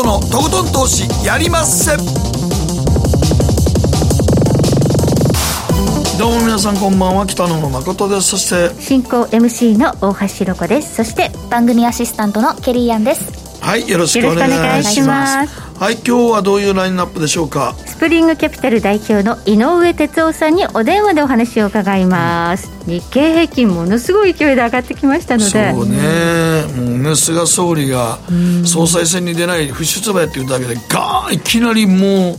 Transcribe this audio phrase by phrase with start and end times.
[0.00, 1.96] 誠のとことん投資やりまっせ。
[6.18, 7.26] どうも皆さんこんばんは。
[7.26, 8.28] 北野の誠です。
[8.28, 10.96] そして進行 MC の大橋ろ子です。
[10.96, 13.40] そして番組アシスタントのケリーアンです。
[13.60, 17.74] はいよろしくお願いしますはい今日はどういうラインナップでしょうか？
[17.86, 25.72] スプリングキャピタル代表の井上哲夫さんにお電話でお話を伺います、うん、日経平均ものすごい勢いで上がってきましたので。
[25.72, 25.96] そうね。
[26.76, 28.18] もうね菅総理が
[28.66, 32.38] 総裁選に出ない不出馬っていうだけでガーンいきなりもう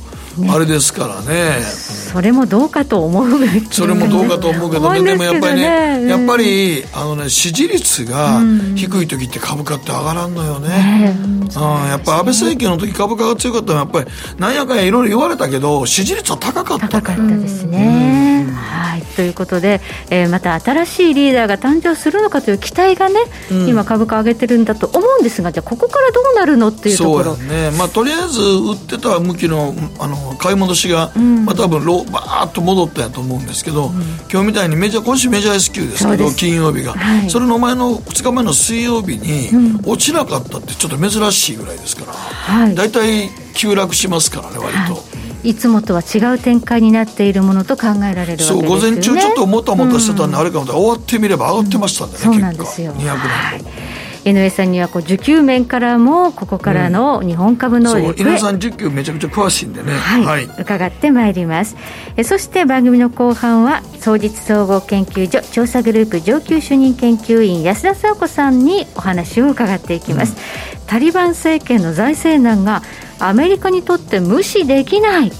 [0.50, 1.62] あれですからね。
[1.62, 3.32] それもどうかと思う
[3.72, 5.02] それもどうかと思うけどね。
[5.02, 8.42] でもやっぱりね、やっぱりあのね支持率が
[8.76, 11.40] 低い時って株価って上がらんのよね、うん。
[11.88, 14.08] やっぱ安倍政権の時株価が強かったのはやっぱり
[14.38, 16.88] なんやかんやいろいろ言われたけど支持率は高かった。
[16.90, 19.02] 高かったですね、はい。
[19.16, 23.20] ということで、えー、また新しいリーダーが誕生するのかという期待がね、
[23.68, 27.36] 今株価上げてるんだと思うんですがじゃあここからどうなるのっていうところ。
[27.36, 27.78] そうやね。
[27.78, 44.94] まあとりあえず売ってた向きのあの買い戻しが、うん、まあ、多分ローバーッと戻ったんやと思うんですけど、うん、今日みたいにメジャー今週メジャー S q ですけど金曜日が、はい、それの前の2日前の水曜日に落ちなかったってちょっと珍しいぐらいですから、はい、大体急落しますからね割と。
[44.94, 45.50] はい。
[45.50, 48.68] いつもとは違う展開になっているものと考えられるわけですよね。
[48.68, 52.94] そう午前中ちょっともたもたしてたんで、あれかも終わってみれば上がってましたんでね、そうなんですよ。
[52.94, 61.76] 200年はい井上さんにはこう需給面からもここからの日本株の行方、うん、井上さん需給めちゃくちゃ詳しいんでね、はい、はい、伺ってまいります。
[62.18, 70.36] えそして番組の後半は総実総合研究所調査グループ上級主任研究員安田佐和子さんにお話を伺っていきます、
[70.80, 72.84] うん、タリバン政権の財政難が
[73.20, 75.32] アメリカにとって無視できない。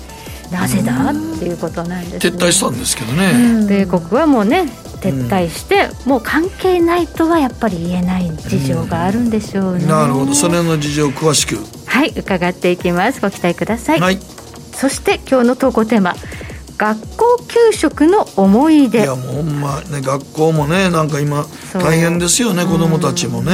[0.52, 1.12] なぜだ？
[1.12, 3.66] っていうことなんです、ね、撤退したんですけどね。
[3.70, 4.68] 米国はもうね
[5.02, 10.34] 撤退して、うん、もう関係ないとはやっぱり言えない事情があるんでしょうね、うん、なるほど。
[10.34, 11.58] それの事情を詳しく。
[11.86, 13.20] はい伺っていきます。
[13.20, 14.20] ご期待ください、はい、
[14.74, 16.16] そして今日の投稿テーマ。
[16.78, 19.00] 学校給食の思い出。
[19.00, 23.52] いやもうほんまね学校もねなんか今大変ですよね子供たちもね、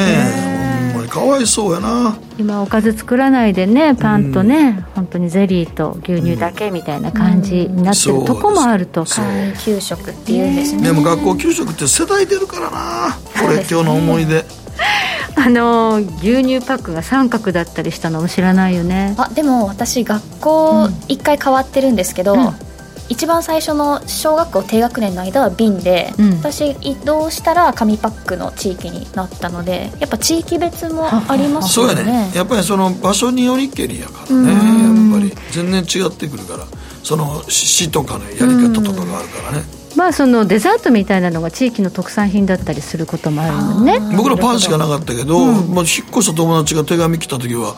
[1.08, 2.18] かわいそうやな。
[2.38, 10.84] 今おかず作らないでねパンとね、うん、本当にゼリーと牛乳だけみたいな感じになってるとこもあると、簡易給食っていうんですね。
[10.84, 13.18] でも学校給食って世代出るからな。
[13.42, 14.46] これ、今日の思い出。
[15.36, 19.14] あの牛乳パックが三角だったりしたのも知らないよね。
[19.18, 22.67] あでも私学校一回変わってるんですけど、うん
[23.10, 31.96] 一番最初の小学校低学年の間は瓶で、うん、私移動したら紙パックの地域になったのでやっぱ地域別もありますよね。
[31.96, 32.32] そうやね。
[32.36, 36.66] やっぱりその場所によりけりやからねやっぱり全然違ってくるから
[37.04, 38.38] その市とかのやり
[38.68, 39.78] 方とかがあるからね。
[39.96, 44.00] まあそのデザートみたいなのが地域の特産品だったりすることもあるのね。
[44.16, 47.76] 僕らパンしかなかったけど、うん、まあ、引っ越した友達が手紙来た時は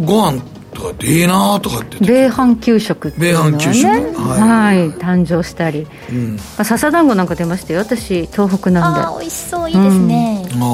[0.00, 0.42] ご飯
[0.74, 1.98] とかっていいなとかって。
[2.00, 3.58] 米飯給食っていうのはね。
[3.58, 3.88] 米飯給食。
[4.22, 7.80] はい、はい、誕生したり、うん、笹団子なんか出ましたよ。
[7.80, 9.00] 私東北なんで。
[9.00, 9.70] ああ美味しそう。
[9.70, 10.66] いいですね、うん、あ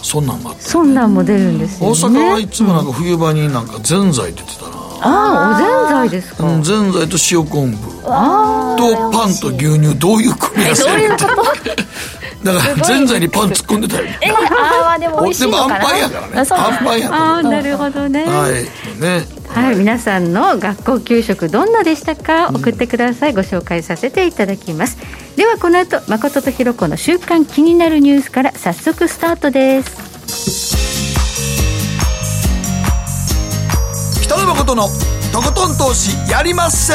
[0.00, 4.70] あそんなんもあった、ね、そんなんも出るんですよ、ね、大阪はいつもなんか冬場になんかぜんざい出てたな、
[5.00, 8.02] ああおぜんざいですか、うん、ぜんざいと塩昆布。
[8.02, 8.10] と
[9.10, 9.98] パンと牛乳。
[9.98, 11.26] どういう組み合わせどういうこと？
[12.46, 13.20] だからぜんざい。
[13.20, 14.04] にパン突っ込んでたよ。
[14.22, 15.78] えああでも美味しいのかな？
[15.78, 16.32] でもあんパンやからね。
[16.36, 16.46] あん
[16.84, 17.22] パンやから。
[17.22, 18.24] ああなるほどね。
[18.24, 18.52] はい。
[19.00, 19.26] ね。
[19.48, 22.48] はい、皆さんの学校給食どんなでしたか？
[22.48, 24.98] 送ってください、ご紹介させていただきます。
[25.36, 29.96] ではこの後誠とひろ子の週刊気になるニュースから早速スタートです。
[34.22, 34.88] 北野誠の
[35.32, 36.94] とことん投資やりまっせ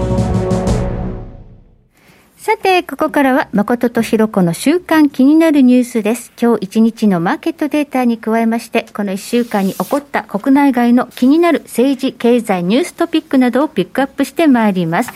[2.41, 6.33] さて、ここからは誠とひろこの週間気になるニュースです。
[6.41, 15.11] 今日一日のマーケットデータに加えまして、この一週間に起こった国内外の気になる政治、経済、ニューストピックなどをピックアップしてまいります。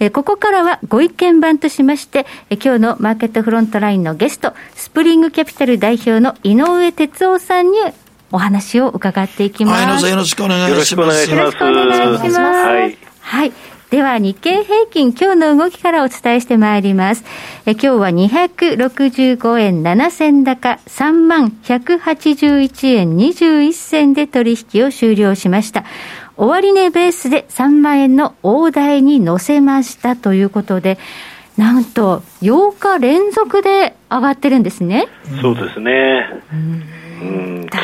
[0.00, 7.78] えここからはご意見番としまして、え今日のマーケットフロントラインのゲスト、スプリングキャピタル代表の井上哲夫さんに
[8.32, 10.02] お話を伺っていきます。
[10.02, 11.30] はい、よろしくお願いします。
[11.30, 12.36] よろしくお願いします。
[12.36, 12.98] はい。
[13.20, 17.24] はいでは日経平均今日の動きからお伝えしてまいります。
[17.66, 25.84] え今日は265円7銭高3万181円21銭で取引を終了しました。
[26.36, 30.98] 終値ベースで3万円の大台に乗せましたということで、
[31.56, 35.06] なんと8日連続で上がってるんですね。
[35.40, 36.42] そうですね。
[36.52, 37.05] うん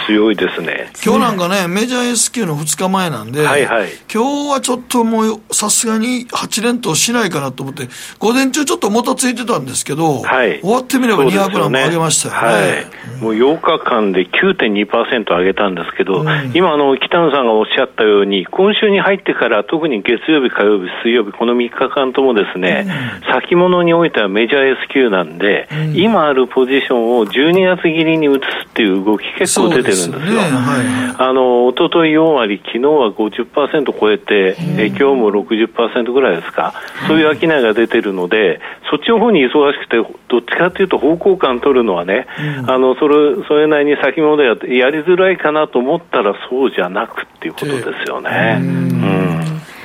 [0.07, 0.91] 強いですね。
[1.05, 7.89] 今日なんかねメジャー S q の2日前なんで、はいはい、今日はちょっともうさすがに8連投しないかなと思って
[8.19, 22.87] 午前中ちょっともたついてたんですけど、はい、終わってみれば200何も上げましたよね、ねはい、もう8日間で9.2%上げたんですけど、うん、今あの北野さんがおっしゃったように今週に入ってから特に月曜日火曜日水曜日この3日間ともですね、
[23.25, 30.13] うん、先物においてはメジャー S q なんで、うん、今あるポジションを12月切りに移すっていう動き結構出てるんですよ。
[30.13, 30.37] すね。
[30.37, 36.75] はい、あの一昨日4割、昨日は50%超えて、え今日も60%ぐらいですか、
[37.09, 38.61] そういう商いが出てるので、
[38.91, 39.97] そっちの方に忙しくて、
[40.29, 42.27] どっちかというと方向感取るのはね、
[42.61, 48.59] うん、あのそれそれなりに先物でややりづらいかなと思ったら、そうじゃなくっていうことですよね。
[48.61, 49.03] うん。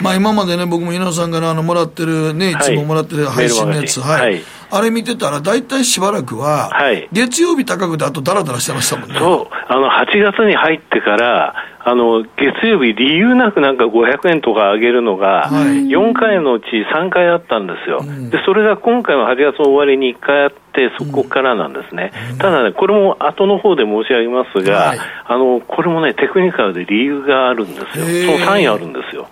[0.01, 6.69] まあ、今までね、僕も稲野さんからあのもらってる、ね、いつももらってる配信のやつ、はい、はいあれ見てたら、大体しばらくは、
[7.11, 9.17] 月曜日高くて、あとだらだらしてましたもんね。
[9.17, 11.55] そう、あの8月に入ってから、
[11.89, 29.27] あの月曜日、理由なくなんか500円とか上げるのが、4回のうち3回あったんですよ、でそれが今回は8月の終わりに1回あって、そこからなんですね、ただね、これも後の方で申し上げますが、あのこれもね、テクニカルで理由があるんですよ、そのサインあるんですよ。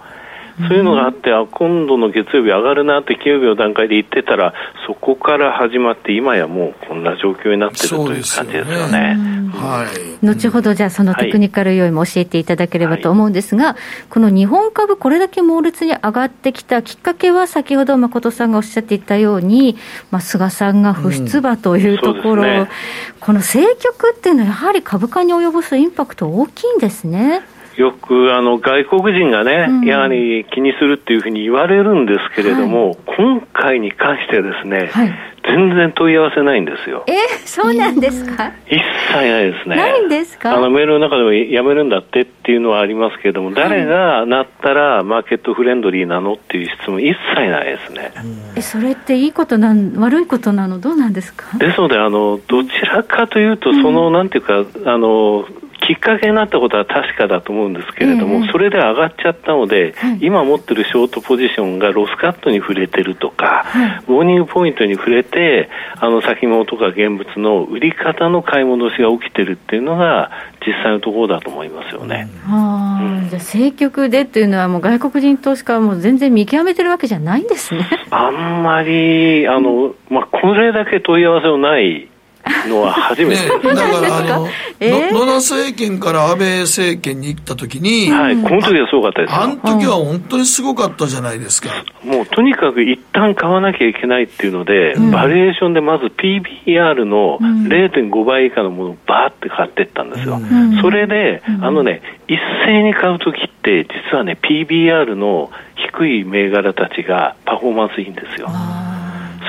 [0.57, 4.53] そういうのがあって、あ今度の月曜日上がるなって金曜日の段階で言ってたら、
[4.87, 9.17] そこから始まって、今やもうこんな状況になってるという感じですよね。
[9.53, 9.85] は
[10.21, 13.75] い、後ほど、じゃあ、そのテクニカル要因も教えていただければと思うんですが、はい、
[14.09, 19.77] この日本株、これだけ猛烈に上がってきたきっかけは、先ほど誠さんがおっしゃっていたように、
[20.09, 22.69] まあ、菅さんが不出馬というところ、うんね、
[23.19, 27.41] この政局っていうのは、やはり株価に及ぼすインパクト大きいんですね。
[27.77, 35.13] よくあの外国人がね、うん、やはり気にするっていうふうに言われるんですけれども、はい、今回に関してはですね、はい、
[35.43, 37.03] 全然問い合わせないんですよ。
[37.07, 37.13] え
[37.45, 38.51] そうなんですか？
[38.67, 38.79] 一
[39.09, 39.75] 切ないですね。
[39.75, 40.55] ないんですか？
[40.55, 48.11] あのメールの中でもやめるんだってっていうのはありますけれども、誰がなったらマーケットフレンドリーなのっていう質問一切ないですね。
[48.55, 50.79] えそれっていいことなん悪いことなの？
[50.79, 51.57] どうなんですか？
[51.57, 55.45] ですのであのどちらかというとその、うん、なんていうかあの
[55.87, 70.31] きっかけになったことは確かだと思うんですけれども、えー、それで上がっちゃったので、はい、今持ってるショートポジションがロスカットに触れてるとか、はい、ウォーニングポイントに触れて、あの先物とか現物の売り方の買い戻しが起きてるっていうのが、
[70.65, 72.27] 実際のところだと思いますよね。
[72.43, 77.87] はあ、うん、じゃあ、政局でっていうのは、もう外国人投資家はもう全然見極めてるわけじゃないんですね。
[78.09, 82.09] あんまり、あの、まあ、これだけ問い合わせのない
[82.67, 83.41] のは初めて。
[83.41, 84.47] ね、だからあの、
[84.79, 91.69] えー、野田政権から安倍政権に行った時に、はい、この時はすごかったですあの時は本当にすごかったじゃないですか。
[92.03, 100.35] もうとにかく一旦買わなきゃいけないっていうので、うん、バリエーションでまず PBR の0.5倍以下のものをバーって買っていったんですよ。
[100.37, 108.49] うん、それで、あのね、一斉に買う時って、実はね、PBR の低い銘柄たちがパフォーマンスいいんですよ。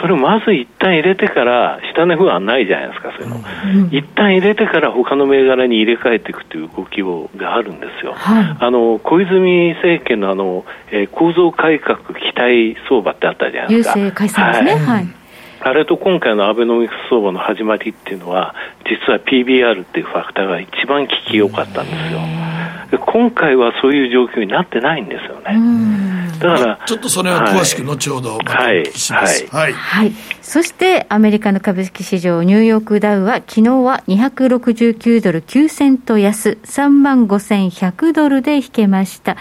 [0.07, 13.99] それをまず一旦入れてから、下値不安ないじゃないですか、そういうの、うん、一旦入れてから他の銘柄に入れ替えていくという動きをがあるんですよ、はい、あの小泉政権のあの、えー、構造改革期待相場ってあったじゃないですか。
[13.99, 15.09] 優勢改正ですね、はい、はい
[15.67, 18.55] あれと今回のアベノミクス相場の始まりっていうのは、
[18.85, 22.21] 実は PBR っていうファクターが一番効きよかったんですよ。
[22.99, 26.07] 今回はそういう状況になってないんですよね。
[26.39, 29.47] だから、ちょっとそれは詳しく後ほどまたお聞きします。
[29.51, 29.73] はい。
[29.73, 30.13] はい。
[30.43, 39.37] そして、アメリカの株式市場、ニューヨークダウは、昨日は269ドル9セント安、3万5100ドルで引けました。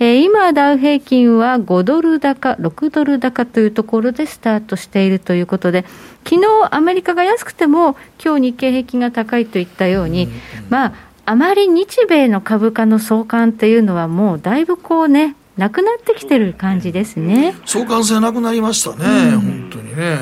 [0.00, 5.84] えー、今、ダウ平均は5ドル高、6ドル高というところでスタートしているということで、
[6.24, 10.36] 昨日アメリカが安くても、今日日経平均が高いといったように、うんうん、
[10.70, 10.92] まあ、
[11.26, 17.54] あまり日米の株価の相関っていうのはもうだいぶこうね、なくなってきてる感じですね。
[17.66, 20.18] 相関性なくなりましたね、うん、本当にね。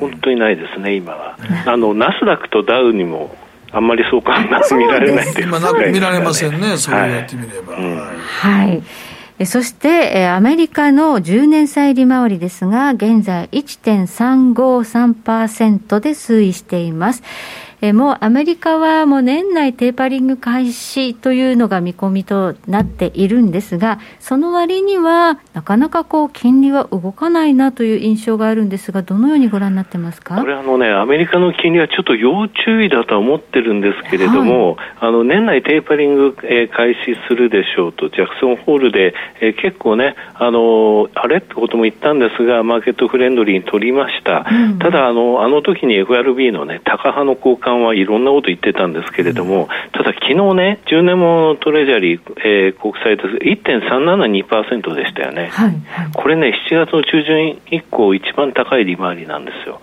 [0.00, 1.38] 本当にないですね、今は。
[1.66, 3.36] あのナスダックとダウにも
[3.70, 7.74] あんまり相関が見られないです、今見られませんね、そうやってみれば。
[7.74, 8.82] はい、うんはい
[9.46, 17.22] そして、アメリカの10年債利回りですが、現在1.353%で推移しています。
[17.80, 30.36] えもうアメリカはもう年内テーパリング開始というのが見込みとなっているんですが、その割には、なかなかこう金利は動かないなという印象があるんですが、どのようにご覧になってますか？
[30.36, 59.80] これあの、ね、アメリカの金利はちょっと要注意だとは思ってるんですけれども、はい、あの年内テーパリング、えー、開始するでしょうと、ジャクソンホールで、えー、結構ね、あのあれってことも言ったんですが、マーケットフレンドリーに取りました、うん、ただあの、あの時に FRB の、ね、高派の交換間はいろんなこと言ってたんですけれども、ただ昨日ね、10年ものトレジャリー、えー、国債です1.372%でしたよね、はいはい、これね、7月の中旬以降、一番高い利回りなんですよ。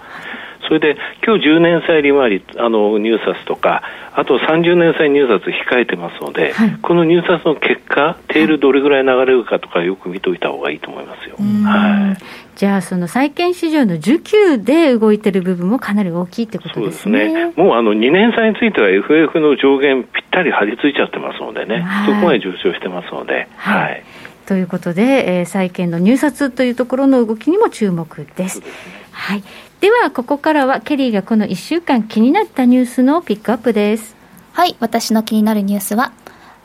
[0.68, 11.36] それで今日10年債利回りあの入札とかあと30年債入札控えてますので、はい、この入札の結果テールどれぐらい流れるかとかよく見ておいた方がいいと思いますよ。
[11.38, 12.18] はい、
[12.56, 17.26] じゃあその債券市場の需給で動いてる部分もかなり大きいってことですね。
[17.26, 17.54] そうですね。
[17.56, 23.48] もうあの2年債については FF の上限ぴったり張り付いちゃってますのでね、はい、そこまで上昇してますので。
[23.58, 24.04] はい、はい
[24.46, 28.36] ということで、えー、債券の入札というところの動きにも注目です。
[28.36, 28.66] ですね、
[29.12, 29.44] はい。
[29.82, 34.16] では、ここからはケリーがこの1週間気になったニュースのピックアップです。
[34.54, 36.12] はい、私の気になるニュースは、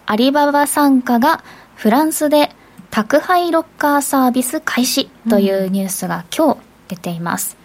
[0.06, 1.42] アリババ傘下が
[1.74, 2.50] フランスで
[2.90, 7.56] 宅配ロッカーサービス開始というニュースが今日出ています。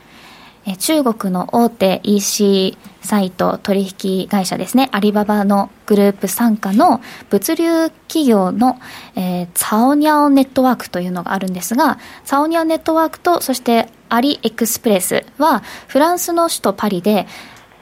[0.68, 8.80] うん、中国の大手 EC サイト取引会社ですね、アリババのグループ傘下の物流企業の、
[9.16, 17.28] えー、サオニャオネットワークというのがあるんですが、サオニャオネットワークとそしてアリエクスプレスはフランスの首都パリで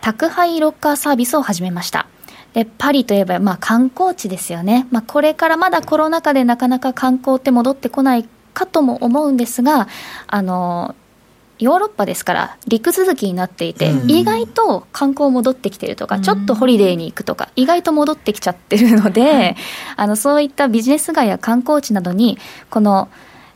[0.02, 2.08] 宅配ロッカーサービスを始めました。
[2.54, 9.88] でパリといえば、まあ、観光地ですよね、まあ、これからまだコロナ禍でなかなか観光って戻ってこないかとも思うんですが、
[10.28, 10.96] あの
[11.60, 19.56] ヨーロッパですから陸続きになっていて、うん、意外と観光戻ってきてるとか、うん、ちょっとホリデーに行くとか意外と戻ってきちゃってるので、
[19.96, 22.38] あのそういったビジネス街や観光地などに
[22.70, 23.10] この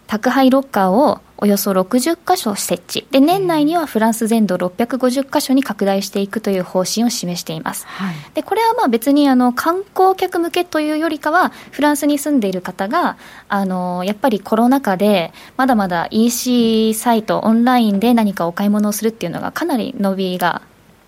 [0.08, 3.08] 宅配ロッカーをおよそ60箇所設置。
[3.12, 13.18] で年内にはフランス全土650箇所に拡大していくという方針を示しています、はい、でこれはまあ別にあの観光客向けというよりかはフランスに住んでいる方が
[13.50, 20.62] あのやっぱりコロナ禍でまだまだ EC サイトオンラインで何かお買い物をするっていうのがかなり伸びが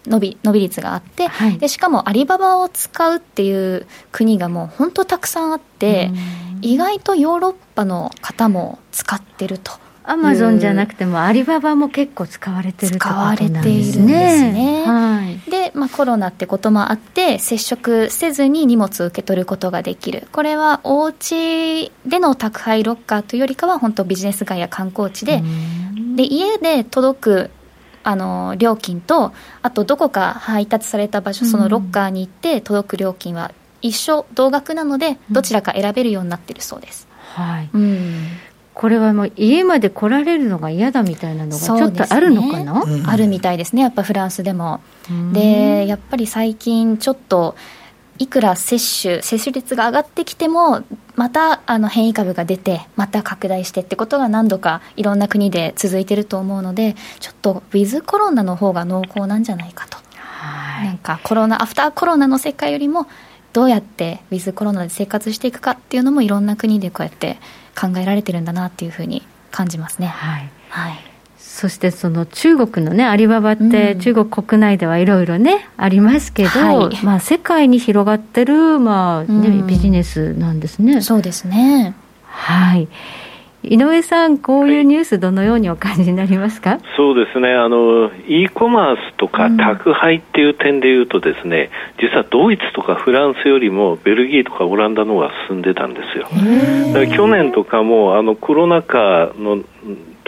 [0.05, 6.09] 伸び伸び率があって、はい、でしかもアリババを使うっていう国がもう本当たくさんあって、
[6.61, 9.73] 意外とヨーロッパの方も使ってると。
[10.09, 14.83] アマゾンじゃなくてもアリババも結構使われてる使われているんですね。
[14.83, 20.27] はい、で、まあ、コロナってこともあって接触せずに荷物を受け取ることができる。
[20.31, 25.43] これはお家での宅配ロッカーというよりかは本当ビジネス街や観光地で
[26.15, 27.51] で家で届く
[28.03, 33.51] あの料金とあとどこか配達された場所そのロッカーに行って届く料金は
[33.81, 37.07] 一緒同額なのでどちらか選べるようになってるそうです。
[37.35, 38.27] はい、うん
[38.79, 44.79] これはもう家まで来られるのが嫌だみたいなのがちょっとあるのかな、ねうん、あるみたいですね、やっぱフランスでも。
[45.33, 47.57] で、やっぱり最近、ちょっと
[48.19, 50.83] いくら接種、接種率が上がってきても、
[51.17, 59.97] またあの変異株が出て、また拡大してってことが何度かいろんな国で続いてると思うので、ちょっとウィズコロナの方が濃厚なんじゃないかと。
[60.15, 63.07] はい、なんかコロナ、アフターコロナの世界よりも、
[63.51, 67.39] どうやってウィズコロナで生活していくかっていうのもいろんな国でこうやって
[67.79, 70.07] 考えられてるんだなっていうふうに感じますね。
[70.07, 71.09] はい、はい
[71.59, 81.01] そしてその中国のね、アリババって中国国内ではいろいろね、ありますけど、はい、まあ世界に広がってる、まあね、ビジネスなんですね。
[81.01, 81.95] そうですね。
[82.23, 82.87] はい。
[83.61, 87.53] 井上さん、こういうニュース、どのようにお感じになりますか、はい、そうですね。
[87.53, 96.27] あの、e コマースとか宅配っていう点でいうと、ですね、うん、実はドイツとかフランスよりもベルギーとかオランダの方が進んでたんですよ。
[97.07, 99.59] 去年とかもあのコロナ禍の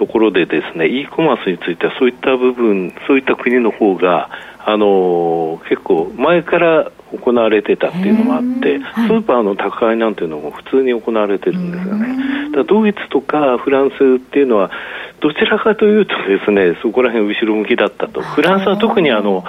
[0.01, 12.17] ところでですね e コマースについてはそういった部分、そういった国の方があの結構前から行われてたっていうのもあって、はい、スーパーの宅配なんていうのも普通に行われてるんですよね。
[12.51, 14.72] だドイツとかフランスっていうのは
[15.20, 18.22] どちらかというとですねそこら辺後ろ向きだったと。
[18.22, 19.43] フランスは特にあの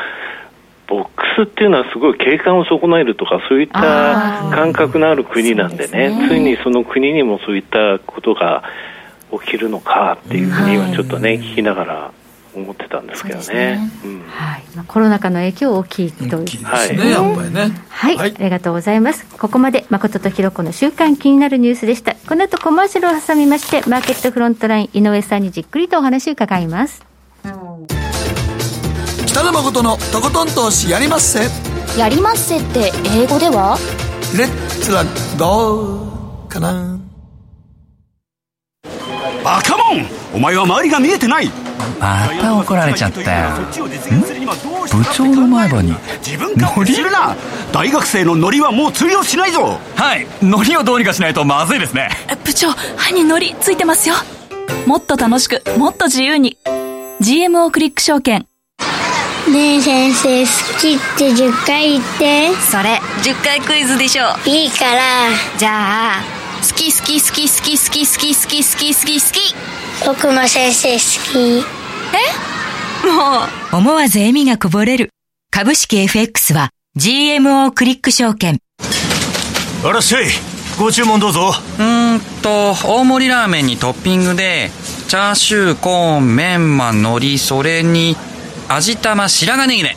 [0.86, 8.64] ボックスっていうのはすごい景観を損なえるとかそういった感覚のある国なんでね、ね、ついにその国にもそういったことが
[9.40, 12.10] 起きるのかっていうふうにはちょっとね、聞きながら
[12.54, 13.90] 思ってたんですけどね。
[14.28, 18.16] はいまあ、コロナ禍の影響大きいという大きいですね、やっぱりね、はい。
[18.16, 19.24] はい、ありがとうございます。
[19.38, 22.14] ここまで誠とひろ子の週間気になるニュースでした。
[22.28, 27.02] この後コマーシャルを挟みまして、マーケットフロントライン井上さんにじっくりとお話を伺います。
[29.26, 31.48] 北野誠のとことん投資やりまっせ。
[31.98, 33.78] やりまっせって英語では？
[34.36, 35.04] レッツラ
[35.38, 37.01] ゴーかな。
[39.44, 40.06] バカモン。
[40.34, 41.50] お前は周りが見えてない。
[41.98, 43.50] また怒られちゃったよ。
[44.92, 45.94] 部長の前歯に
[46.56, 46.96] ノリ？
[46.96, 47.36] るな。
[47.72, 49.78] 大学生のノリはもう通用しないぞ。
[49.96, 50.26] はい。
[50.42, 52.08] ノリをどうにかしないとまずいですね。
[52.44, 54.14] 部長歯にノリついてますよ。
[54.86, 56.56] もっと楽しくもっと自由に。
[57.20, 58.46] GMO クリック証券。
[59.48, 62.54] ねえ先生好きって10回言って。
[62.60, 65.00] それ10回クイズでしょいいから。
[65.58, 69.54] じゃあ好き好き好き好き好き好き好き好き好き好き
[70.06, 70.98] 僕も先生好
[71.32, 71.64] き。
[72.14, 73.06] え？
[73.06, 73.76] もう。
[73.76, 75.10] 思わず笑みがこぼれる。
[75.50, 78.58] 株式 FX は GMO クリック証券。
[79.84, 80.26] あらっしゃい。
[80.78, 81.52] ご注文どうぞ。
[81.78, 84.70] うんと大盛りラーメンにトッピングで
[85.08, 88.16] チャーシューコーンメンマ海苔それに
[88.68, 89.96] 味玉白髪ネギね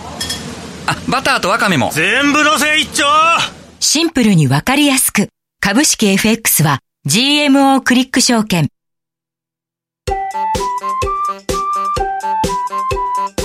[0.88, 1.92] あバターとワカメも。
[1.94, 3.06] 全部のせ一丁。
[3.80, 5.30] シンプルにわかりやすく
[5.68, 8.68] 株式 FX は GMO クリック証券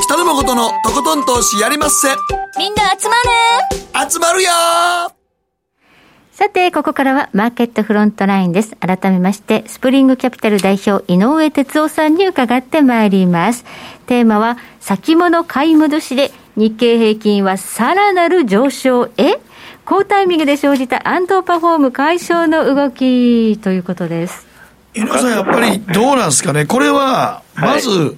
[0.04, 2.08] 北野誠のとことん投資やりまっせ
[2.58, 3.14] みんな集ま
[4.04, 4.50] る集まるよ
[6.32, 8.76] さて、ここからはマーケットフロントラインです。
[8.76, 13.64] 改めまして、スプリングキャピタル代表、井上哲夫さんに伺ってまいります。
[14.06, 19.38] テーマは、先物買い戻しで日経平均はさらなる上昇へ
[19.90, 24.46] 好タイミングで生じたアンドパフォーム解消の動きということです。
[24.94, 26.64] 井上さん、やっぱりどうなんですかね。
[26.64, 28.16] これは、まず、はい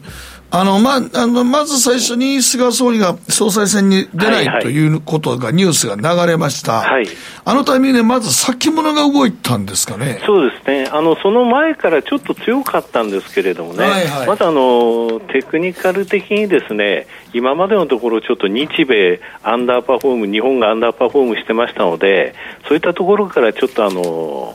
[0.54, 6.82] あの、まあ、あの、まず最初に菅総理が総裁選に出ないということが、ニュースが流れました。
[6.82, 7.06] はい。
[7.44, 10.20] あのタイミングでまず先物が動いたんですかね？
[10.26, 10.88] そうですね。
[10.92, 13.82] あの、その前からちょっと強かったんですけれどもね。
[13.82, 22.34] はいはい、まずあの、テクニカル的にですね、今までのところちょっと日米アンダーパフォーム、日本がアンダーパフォームしてましたので、
[22.68, 24.54] そういったところからちょっとあの、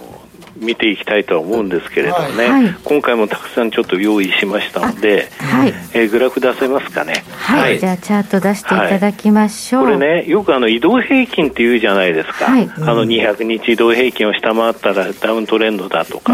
[0.59, 5.73] 見ていきたいとは思うんですけれどもね、はい、今回もたくさんちょっと用意しましたので、はい。
[5.93, 16.33] えー、グラフ出せますかね、はい、はい、じゃあチャート出していただきましょう、これねよくあの移動平均っていうじゃないですか、はい、あの200日移動平均を下回ったらダウントレンドだとか、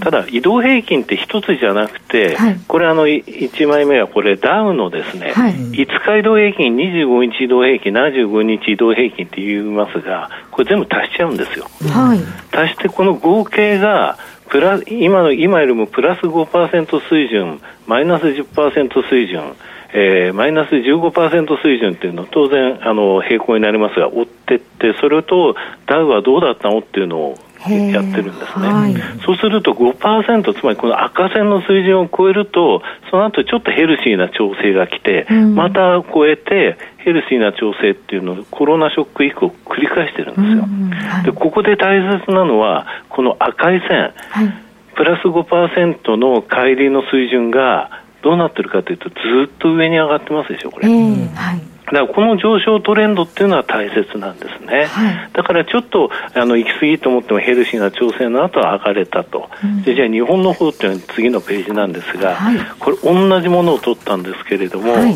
[0.00, 2.36] ただ移動平均って一つじゃなくて、
[2.68, 12.20] これあの1枚目はこれダウのですね、はい、5日移動平均25日移動平均75日移動平均って言いますがこれ全部足しちゃうんですよ、はい、
[12.52, 14.16] 足してこの合計計が
[14.48, 19.54] プラ今の今よりもプラス5%水準、マイナス10%水準、
[19.92, 25.54] えー、マイナス15%水準っていうのは当然あの平行になりますが追ってってそれと
[25.86, 28.94] ダウはどうだったのっていうのをやってるんですね、はい、
[29.24, 44.54] そうすると5%つまりこの赤線の水準を超えるとその後ちょっとヘルシーな調整が来て、うん、また超えてヘルシーな調整っていうのをコロナショック以降繰り返してるんですよ、うんはい、でここで大切なのはこの赤い線、はい、
[44.94, 65.14] プラス5%の乖離の水準がどうなってるかというとずっと上に上がってますでしょこれ、えーはいだからこの上昇トレンドっていうのは大切なんですね、はい、だからちょっとあの行き過ぎと思ってもヘルシーな調整の後は上がれたと、うん、でじゃあ日本の方っていうのは次のページなんですが、はい、これ同じものを取ったんですけれども、はい、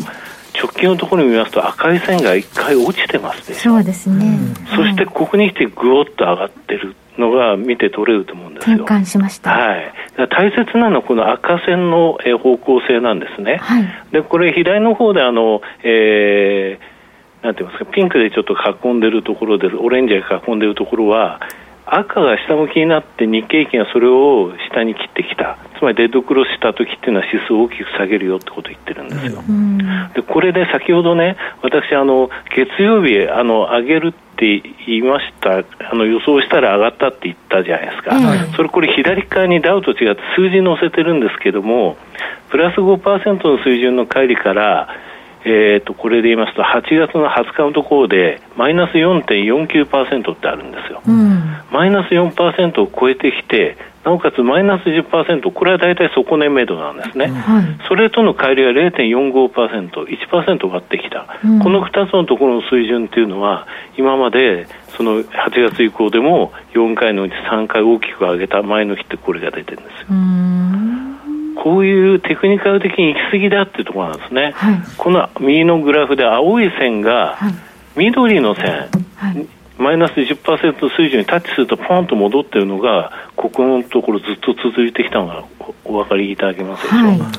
[0.59, 4.37] 直近のところに見ますと赤い線が1回落ちてますでしょそうですね、
[4.75, 8.77] そしてここに来てぐおっと上がってるのが見て取れると思うんですよ。
[8.77, 9.51] 転換しました。
[9.51, 9.93] はい。
[10.29, 13.57] 大切なのはこの赤線の方向性なんですね。
[13.57, 13.85] はい。
[14.11, 21.41] で、これ左の方であの、えー、なんて言いますか、ピンクでちょっと囲んでるところで、オレンジが囲んでるところは、
[21.85, 29.77] 赤が下向きになって日経平均がそれを下に切ってきたつまりデッドクロスした時っていうのは指数を大きく下げるよってことを言ってるんですよ、うん、
[30.13, 35.63] でこれで先ほどね私あの月曜日あの上げるって言いました。
[35.89, 41.97] あの予想したら上がったって言ったじゃないですか、うん、それこれ左側にダウと違って数字載せてるんですけども
[42.49, 44.89] プラス5%の水準の乖離から
[45.47, 51.39] えーと、これで言いますと8月の20日のところでマイナス4.49%ってあるんですよ、うん、
[51.71, 70.07] マイナス4%を超えてきてなおかつマイナス10%これは大体底値目処なんですね、はい、それとの乖離は 0.45%1% 割ってきた、うん、この2つのところの水準っていうのは今までその8月以降でも4回のうち3回大きく上げた前の日ってこれが出てるんですよ。
[71.63, 77.39] こういうテクニカル的に行き過ぎだっていうところなんですね、はい、この右のグラフで青い線が
[77.95, 85.45] 緑の線、はい、マイナス10%水準にタッチするとポンと戻ってるのがここのところずっと続いてきたのが
[85.83, 87.33] お分かりいただけますでしょう、はい、だか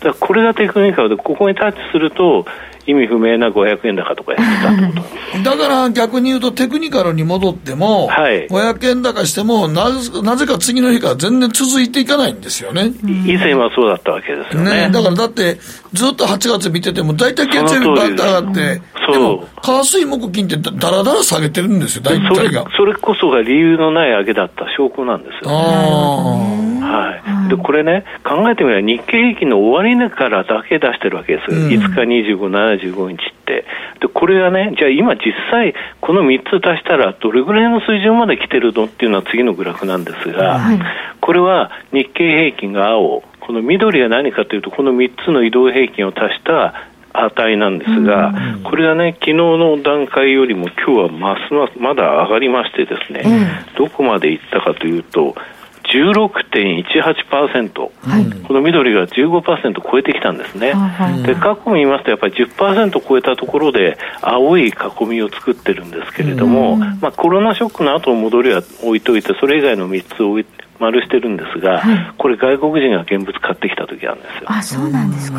[0.00, 2.44] らこれがテクニカルでここにタッチすると
[2.86, 5.06] 意味不明な500円高とかやってたってこ
[5.38, 5.42] と。
[5.42, 9.90] だから逆に言うとテクニカルに戻っても、はい、500円高してもな
[10.22, 12.92] なぜか次の日から全然続いていかないんですよね。
[13.26, 15.58] 以前はそうだったわけですよね、ね、だからだって
[15.92, 22.66] ずっと8月見てても大体月曜日バッと上がってでも火水木金ってだらだら下げてるんですよ大体が。
[22.76, 33.64] それこそが理由のない上げだった証拠なんですよ、ね、はい、でこれね考えてみれば日経平均の終値からだけ出してるわけです、うん、5日25、75日っで、
[34.12, 40.78] これがね、じゃあ今実際、この3つ足したら、どれぐらいの水準まで来てるのっていうのは次のグラフなんですが、はい、
[41.20, 55.36] これは日経平均が青、この緑は何かというと、この3つの移動平均を足した値なんですが、これがね、昨日の段階よりも今日はますますまだ上がりましてですね、どこまでいったかというと、
[55.84, 64.72] 16.18%、はい、この緑が15%超えてきたんですね、はい、で過去見ますと、やっぱり10%超えたところで青い囲
[65.06, 74.46] みを作ってるんですけれども、まあ、コロナショックの後の戻りは置いといて、それ以外の3つを置いて、丸してるんですが、はい、これ外国人が現物買ってきた時なんですよ。
[74.46, 75.38] あ、そうなんですか。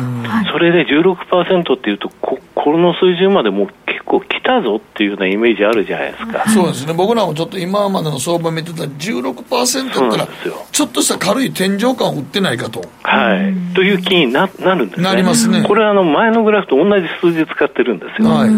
[0.52, 6.48] それで16%っていうとこ、この水準までもう結構来たぞっていうようなイメージあるじゃないですか。
[6.50, 6.92] そうですね。
[6.92, 10.28] 僕らもちょっと今までの相場見てたら16%だったら、
[10.72, 12.82] ちょっとした軽い天井感を売ってないかと。
[13.02, 13.74] はい。
[13.74, 15.04] という気にななるんですね。
[15.04, 15.62] なりますね。
[15.62, 18.28] これはあの前のグラフと同じ数字使ってるんですよ。
[18.28, 18.50] はい。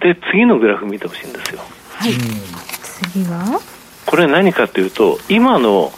[0.00, 1.60] で、次のグラフ見てほしいんですよ。
[1.94, 2.12] はい。
[3.12, 3.60] 次は？
[4.06, 5.90] これ何かというと、今の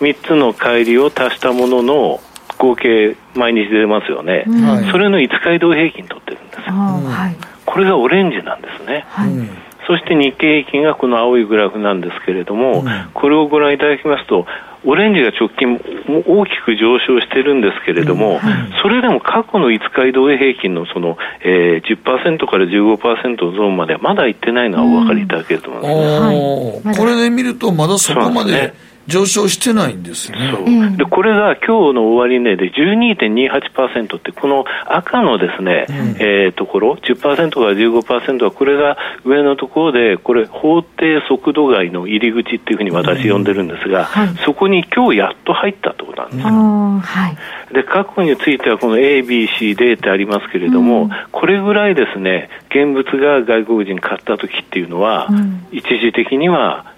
[0.00, 2.20] 3つの乖離を足したものの
[2.58, 9.30] 合計毎日出ますよね、うん、それの5日移動平均取ってるんですよ、はい、これがオレンジなんですね、はい、
[9.86, 14.46] そして日経平均がこの青いグラフなんですけれども、うん、これをご覧いただきますと
[14.84, 15.74] オレンジが直近
[16.26, 18.40] 大きく上昇してるんですけれども、うん、
[18.80, 28.72] それでも過去の5日移動平均のその、えー、10%から15%のゾーンまではまだ行ってないのはお分かりいただけると思います、ね、これで見るとまだそこまで
[29.08, 30.38] 上昇してないんですね。
[30.98, 46.48] でこれが今日の終値で12.28%って、この赤のですね、うん、えー、ところ、10%から15%は、これが上のところで、これ、法定速度外の入り口っていうふうに私呼んでるんですが、うんはい、そこに今日やっと入ったってことなんですよ。
[46.48, 47.28] は
[47.70, 55.28] い、で、過去については、この A、B、C、D ってありますけれども、うん、これぐらいですね、現物が外国人買った時っていうのは、
[55.72, 56.97] 一時的には、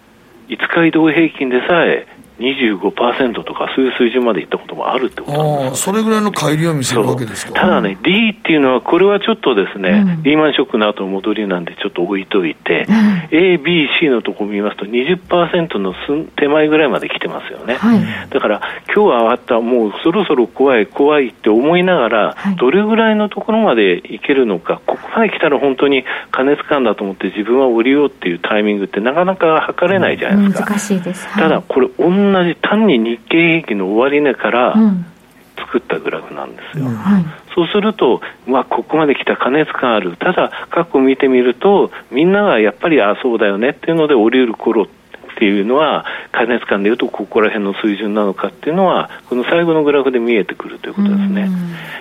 [0.51, 2.07] 5日移動平均でさえ
[2.41, 7.53] 25%とかそういう水準までいったこともあるってことなんです、ね、それぐらいの乖離を見せるわけですか。
[7.53, 15.95] ただね、D っていうのは、これはちょっとですね、うん、リーマンショックの後の戻りなんでちょっと置いといて、うん、A、B、C のところ見ますと20%の
[16.37, 18.01] 手前ぐらいまで来てますよね、はい、
[18.31, 30.71] だから今日は上がった、もうそろそろ怖い、怖いって思いながら、はい、どれぐらいのところまでいけるのか、ここまで来たら本当に過熱感だと思って自分は売りようっていうタイミングってなかなか測れないじゃないですか。
[30.71, 31.29] 難しいです。
[31.29, 32.09] はい、ただこれ同
[32.45, 34.75] じ単に日経平均の終値から
[35.57, 36.87] 作ったグラフなんですよ。
[36.87, 36.95] うん。
[36.95, 45.00] はい、そうすると、まあ、ここまで来た過熱感ある、ただ、過去見てみると、みんながやっぱり、ああ、そうだよねっていうので、降りる頃って
[45.45, 51.49] いうのは、加熱感でいうと、ここら辺の水準なのかっていうのは、この最後のグラフで見えてくるということですね。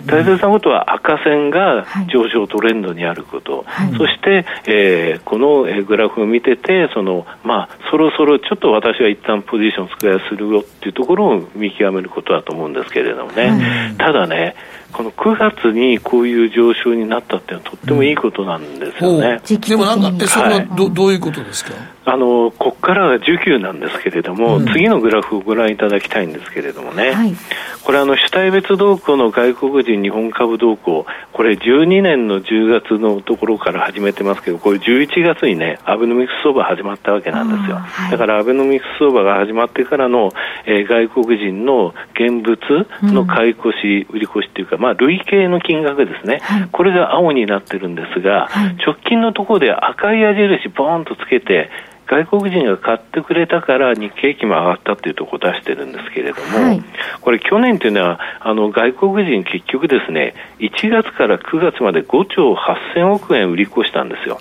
[0.06, 14.56] 大切なことは赤線が上昇トレンドにあること、はい、そして、えー、このグラフを見てて、そのまあ、そろそろちょっと私は一旦ポジションをスクエアするよっていうところを見極めることだと思うんですけれどもね、はい、ただね、
[14.91, 19.41] この9月にこういう上昇になったっていうのはとってもいいことなんですよね。
[19.49, 21.71] うん、でもなんか、えそれはどはい、どういうことですか？
[22.06, 27.36] あのここからが19なんですけれども、うん、次のグラフをご覧いただきたいんですけれどもね、はい、
[27.84, 40.32] これあの主体別動向の外国人日本株動向これ12年の10月のところから始めてますけどこれ11月にねアベノミクス相場始まったわけなんですよ、はい、だからアベノミクス相場が始まってからの、
[40.65, 42.58] えー、外国人の現物
[43.04, 48.50] の買い越し、売り越しっていうか、まあ、累計の金額ですね、はい、これが青になってるんですが、
[48.86, 51.70] 直近のところで赤い矢印ボーンとつけて
[52.10, 56.84] 外国人が買ってくれたから日経平均も上がったっていうところを出してるんですけれども、はい、
[57.22, 64.39] これ去年というのはあの外国人結局ですね1月から9月まで5兆8000億円売り越したんですよ。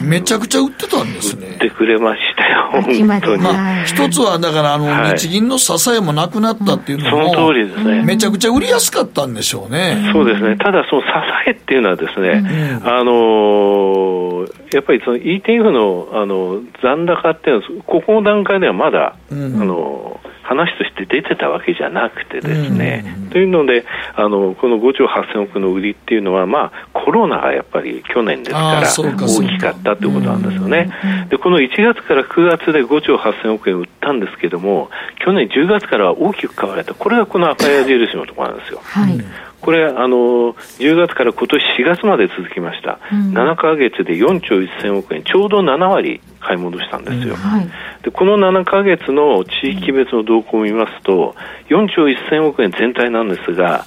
[0.00, 1.48] めちゃくちゃ売ってたんですね。
[1.48, 3.04] 売ってくれましたよ、本当に。
[3.04, 8.02] まあ、一つはだからあの、はい、日銀の支えもなくなったっていうのも、その通りですね。
[8.02, 10.10] めちゃくちゃ売りやすかったんでしょうね。
[10.12, 10.56] そうですね。
[10.56, 11.08] ただその支
[11.46, 30.92] えっていうのはですね、うん、あのー、やっぱりその ETF のあの残高っていうのは、ここの段階ではまだ、うん、あの話として出てたわけじゃなくてですね、うん、というのであのこの5兆8000億の売りっていうのは、まあ、コロナがやっぱり去年ですから大きかったということなんですよね、
[31.28, 34.90] でこの1月から9月で5兆8000億円売ったんですけども
[35.24, 36.94] 去年10月からは大きく買われた。
[36.94, 38.80] これがこの赤い矢印のところなんですよ。
[38.82, 39.20] はい。
[39.60, 45.22] これあの10月から今年4月まで続きました、うん、7か月で4兆1000億円。
[45.22, 47.68] ちょうど7割買い戻したんですよ、うんはい、
[48.02, 51.36] でこの7か月の地域別の動向を見ますと
[51.68, 53.86] 4兆1000億円全体なんですが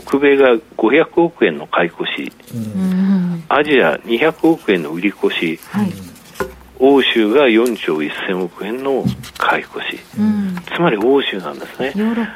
[0.00, 5.92] 北米が500億円の買い越し、うん、アジア200億円の売り越し、はい。
[6.84, 9.04] 欧州が4兆1000億円の
[9.38, 11.92] 買い越し、うん、つまり欧州なんですね。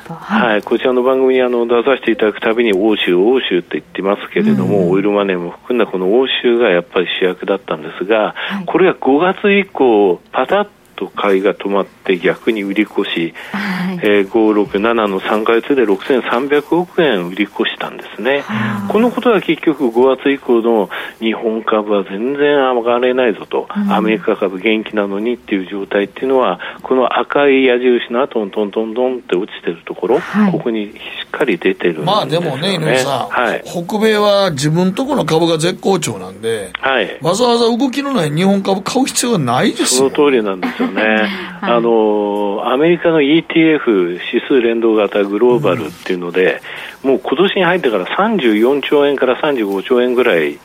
[0.09, 18.45] はい、はい、こちらの番組にあの出させていただくたびに欧州、欧州って言ってますけれども、うん、オイルマネーも含んだこの欧州がやっぱり主役だったんですが、はい、これが5月以降、パタッと買いが止まって逆に売り越し、はい、えー、567の3か月で6300億円売り越したんですね、
[18.89, 20.89] このことは結局5月以降の
[21.21, 40.11] 日本株は全然上がれないぞと、うん、アメリカ株元気なのにっていう状態っていうのはこの赤い矢印の後にトントントンって落ちてるところ、はい、ここにしっかり出てるんですよ、ね、まあでもね井上さん、はい、北米は自分とこの株が絶好調なんで、はい、わざわざ動きのない日本株買う必要はないですよ。
[40.11, 41.29] その通りなんですよね、
[41.61, 46.61] はい、あのアメリカの ETF 指数連動型グローバルっていうので、
[47.03, 50.59] うん、もう今年に入ってから34兆円から35兆円ぐらい資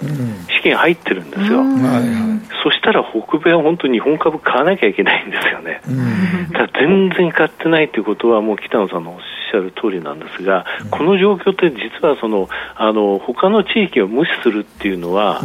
[0.63, 15.41] 金入ってるんですよ、うん、そしたら北米は本当に日本株買わなきゃいけないんですよね、うん、だ全然買ってないということはもう北野さんのおっしゃる通りなんですが、この状況って実はそのあの他の地域を無視するっていうのは、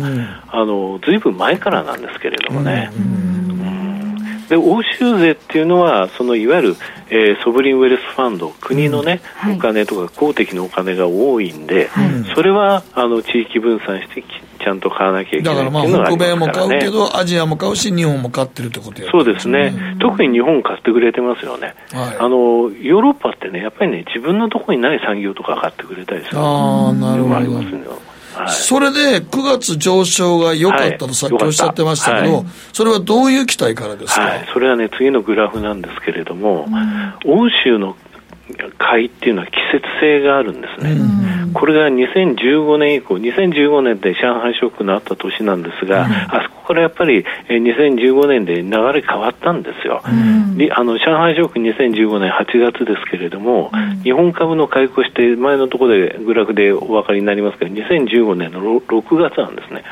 [0.48, 2.90] あのずいぶん前からなんですけれどもね。
[4.48, 6.76] で欧州税っていうのはそのいわゆる、
[7.10, 9.50] えー、ソブリンウェルスファンド国のね、うん。
[9.50, 28.06] はい、お金とか公的なお金が多いんで、はい、それはあの地域分散してちゃんと買わなきゃいけないだからまあ北米も買うけどアジアも買うし日本も買ってるってことや、そうですね、うん、特に日本買ってくれてますよね、はい、あのヨーロッパってねやっぱりね自分のところにない産業とか買ってくれたりするああなるほど
[28.48, 37.96] それで9月上昇が良かったとさっきおっしゃってましたけど、はい、それはどういう期待からですか、はい、それはね、次のグラフなんですけれども、うん、欧州の
[38.78, 53.70] 買いっていうのは季節性があるんですね、うん、これが2015年以降、2015年で上海ショックのあった年なんですが、うん、あそこからやっぱり2015年で流れ変わったんですよ、うん、あの上海ショック2015年8月ですけれども、
[54.02, 59.84] 日本株の買い越して、前のところでグラフでお分かりになりますけど、2015年の6月なんですね、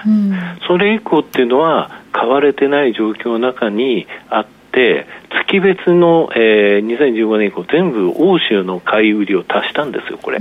[0.66, 10.38] それ以降っていうのは、買われてない状況の中にあって、月別の、えー、2015年以降、全部欧州の買い売りを足したんですよ、これ。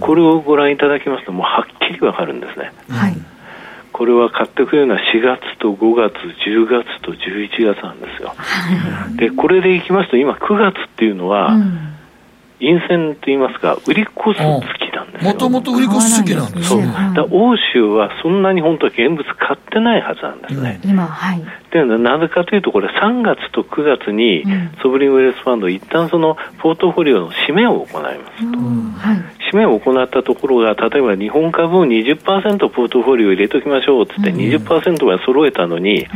[0.00, 2.72] これをご覧いただきますと、もうはっきりわかるんですね。
[2.88, 3.16] はい。
[3.92, 6.14] これは買ってくれるのは4月と5月、
[6.46, 8.34] 10月と11月なんですよ。
[9.16, 11.92] で、これでいきますと、今9月っていうのは、うん
[12.62, 14.38] 陰線と言いますか、売り越す
[14.78, 14.81] 月
[15.22, 16.82] もともと売り越す月なんですそう。
[16.82, 20.80] だ欧州はそんなに本当は現物買ってないはずなんですね。
[20.84, 21.42] 今、はい。
[21.70, 24.44] で、なぜかというと、これ3月と9月に、
[24.82, 28.58] ソブリンウェルスファンド、一旦そのポートフォリオの締めを行いますと。
[28.58, 36.06] はい、締めを行ったところが、例えば日本株を20%ポートフォリオ入れときましょうって言って20%は揃えたのに、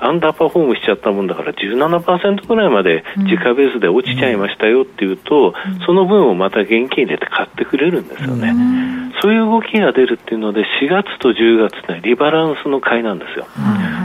[0.00, 5.54] アンダーパフォームしちゃったもんだから17%ぐらいまで自家ベースで落ちちゃいましたよっていうと、
[5.86, 8.54] その分をまた現金入れて買ってくれるんですよね。
[9.20, 13.46] そういう動きが出るっていうので、4月と10月ってリバランスの買いなんですよ。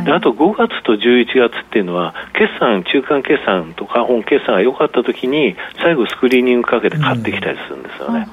[0.06, 8.28] であと5月と11月っていうのは、決算、中間決算とか本決算が良かった時に、最後スクリーニングかけて買ってきたりするんですよね。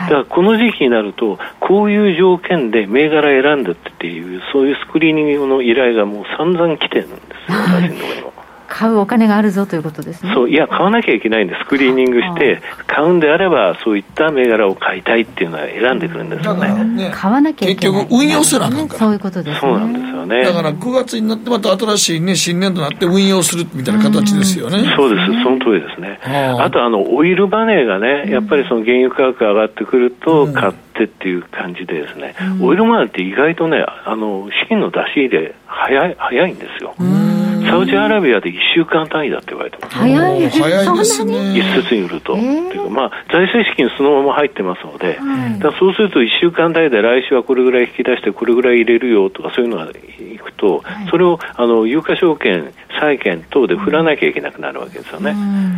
[0.00, 8.35] だからこの時期になると、こういう条件で銘柄選んでっていう、そういうスクリーニングの依頼がもう散々来てるんですよ、私のところにも。
[8.76, 10.32] 買うお金があるぞということですね。
[10.34, 16.84] そういや買わなきゃいけないんでスクリーニングして買うんであればそういった銘柄を買いたいっていうのは選んでくるんですよね。
[16.84, 17.94] ね買わなきゃいけない。
[17.94, 20.44] 結局運用すらなんか、そういうことです、ね、そうなんですよね。
[20.44, 24.80] だから9月になってまた新しいね新年度になって運用するみたいな形ですよね。
[24.80, 25.42] うそうです。
[25.42, 26.20] その通りですね。
[26.58, 36.94] あとあのオイルバネーがねやっぱりその原油価格が上がってくると買ってっていう感じでですね、オイルマネーって意外とねあの資金の出し入れ早い早いんですよ。
[37.66, 39.96] サウジアラビアで1週間単位だって言われてます。
[39.96, 41.58] 早い早いですね。
[41.58, 42.36] 一説によると。
[42.36, 55.34] えー、というか、まあ、財政資金そのまま入ってますので、はい、だそうすると1週間単位で来週はこれぐらい引き出して、これぐらい入れるよとか、そういうのがいくと、はい、それをあの有価証券、債券等で振らなきゃいけなくなるわけですよね。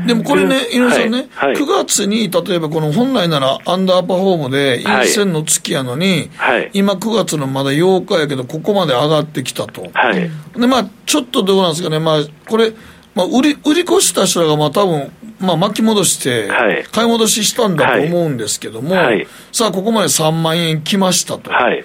[0.06, 9.88] でもこれね、井上さんね、はい、9月に例えばこの本来ならアンダーパフォームで陰線の月やのに、はい、今9月のまだ8日やけど、ここまで上がってきたと。
[9.92, 12.72] はい、で、まあ、ちょっとどうなんですかね、まあ、これ、
[13.14, 16.48] まあ、売り売り越した人らがまあ多分、まあ、巻き戻して、
[16.92, 21.50] 買い戻ししたんだと思うんですけども、はい、さあ、ここまで3万円来ましたと。
[21.50, 21.84] はい、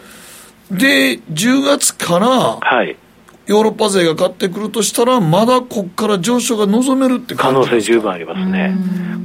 [0.71, 2.97] で、10月から、はい、
[3.45, 8.75] ヨーロッパ勢が買ってくるとしたら、まだここから上昇が望めるって可能性十分ありますね。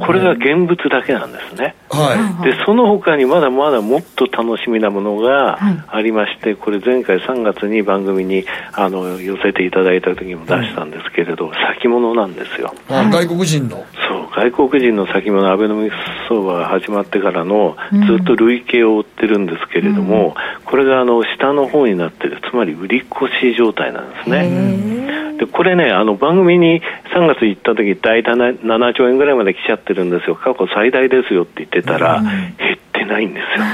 [0.01, 1.75] これが現物だけなんですね。
[1.91, 2.45] はい。
[2.45, 12.75] で、その他にまだまだもっと楽しみなものがありまして、これ前回3月に番組にあの寄せていただいた時にも出したんですけれど、先物なんですよ。
[12.89, 13.85] 外国人の？
[14.09, 17.77] そう、外国人の先物、アベノミクス相場が始まってからの
[18.07, 23.07] ずっと累計を追ってるんですけれども、これがあの下の方になってる、つまり売り越
[23.41, 25.37] し状態なんですね。
[25.39, 26.83] でこれね、あの番組に
[27.15, 32.21] 3月行った時大体7兆円ぐらいまで来ちゃってるんですよ、過去最大ですよって言ってたら、
[32.59, 33.65] 減ってないんですよ、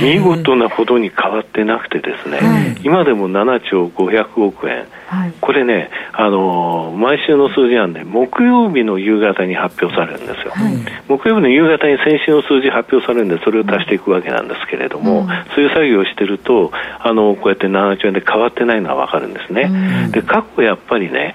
[0.02, 10.72] 見事なほどに変わってなくて、ですね、はい、今でも7兆500億円、はい、これね、あのー、毎週の数字なんで、木曜日の夕方に発表されるんですよ、はい、
[11.08, 19.70] 木曜日の夕方に先週の数字発表されるんで、それを足していくわけなんですけれども、うん、そういう作業をしてると、あのこうやって7兆円で変わってないのは分かるんですね。
[20.04, 21.34] うん、で過去やっぱりね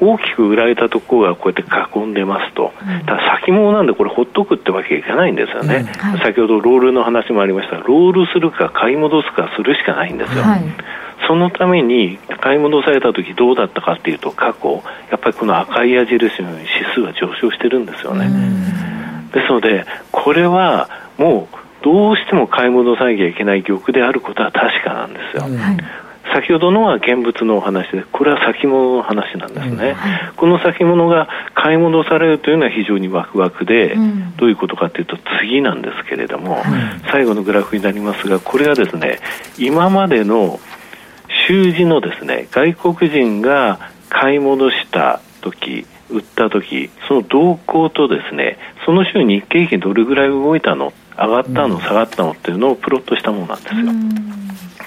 [0.00, 2.72] 大きく売られたところがこうやって囲んでますと、
[3.06, 5.84] ただ先物なんでこれ、ほっとくってわけにいかないんですよね、うん。
[5.86, 7.76] はい、先ほどロールの話もありました。
[7.76, 10.42] ロールするか買い戻すかするしかないんですよ。
[10.42, 10.60] はい、
[11.26, 18.30] そのために買い戻された時どうだったかっていうと過去やっぱりこの赤い矢印のように指数は上昇してるんですよね。
[19.32, 25.42] ですのでこれはもうどうしても買い戻さなきゃいけない玉であることは確かなんですよ。
[25.42, 25.76] はい
[26.34, 29.96] 先ほどのは現物のお話で、これは先物の話なんですね、
[30.30, 36.60] うん、この先物が買い戻されるというのは非常にワクワクで、うん、どういうことかというと、次なんですけれども、
[37.12, 39.20] 最後のグラフになりますが、これはですね、
[39.58, 40.58] 今までの
[41.46, 53.92] 習字のですね、外国人が買い戻した時売った時その動向とですね、その週日経平均どれぐらい動いたの、上がったの、下がったのっていうのをプロットしたものなんですよ。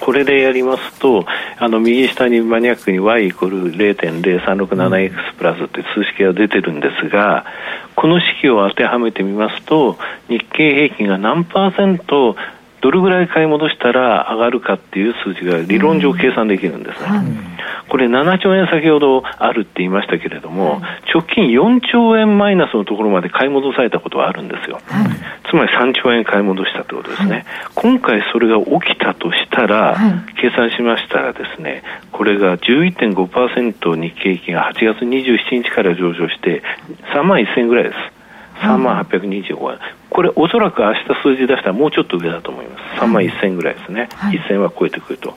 [0.00, 1.26] これでやりますと、
[1.58, 7.44] あの右下にマニアックに y イコール 0.0367x プラスという数式が出てるんですが、
[7.96, 12.36] この式を当てはめてみますと、日経平均が何パーセント
[12.80, 17.08] どれぐらい買い戻したら上がるかっていう数字が理論上計算できるんですね。
[17.88, 20.80] これ7兆円先ほどあるって言いましたけれども、
[21.12, 24.78] 直近4兆円マイナスのところまで買い戻されたことはあるんですよ。
[25.50, 27.44] つまり3兆円買い戻したってことですね。
[27.74, 29.96] 今回それが起きたとしたら、
[30.40, 36.62] 計算しましたらですね、これが11.5%日経平均が8月27日から上場して
[37.14, 37.96] 3万1000円ぐらいです。
[38.60, 39.78] 3万825円、
[40.10, 45.36] これ、おそらく明日数字出したらもうちょっと上だと思います、3万1000ぐらいですね、はい、1000は超えてくると。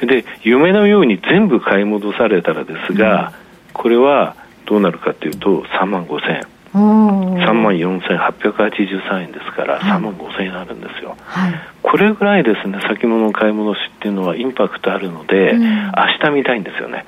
[0.00, 3.32] で、夢のように全部買い戻されたらですが、
[3.72, 4.34] これは
[4.66, 6.42] どうなるかというと、3万5000円。
[6.74, 17.04] 3万4883円ですから、3万5000円になるんですよ、はい、これぐらいですね先物買い戻しっていうのはインパクトあるので、うん、明日見たいんですよね、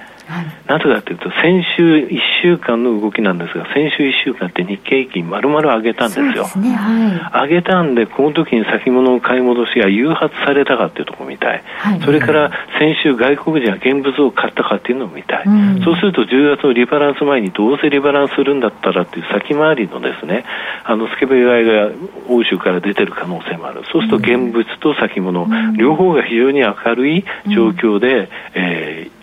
[0.67, 6.45] なぜかというと、先週1週間の動きなんですが、先週1週間って日経平均丸々上げたんですよ。
[6.47, 11.63] すねはい、上げたんで、この時に先物の買い戻しが誘発されたかっていうところを見たい。
[11.79, 15.45] はい、それから先週外国人が現物を買ったかっていうのを見たい。
[15.47, 20.45] うん、そうすると10月のリバランス前にどうせリバランスするんだったらっていう先回りのですね、
[20.85, 21.91] あのスケベ買いが
[22.29, 23.83] 欧州から出てる可能性もある。
[23.91, 29.14] そうすると現物と先物、うん、両方が非常に明るい状況で、うん、えー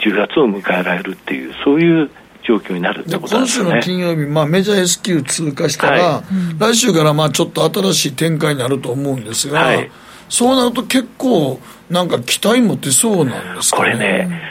[0.00, 2.10] 10月を迎えられるっていう、そういう
[2.46, 3.70] 状況になるってことですね。
[3.70, 9.90] 今週の金曜日、まあ、メジャー S q 通過したら、はい、来週からまあちょっと新しい展開になると思うんですが、はい、
[10.28, 14.42] そうなると結構、なんか期待持ってそうなんですか、ね、これね、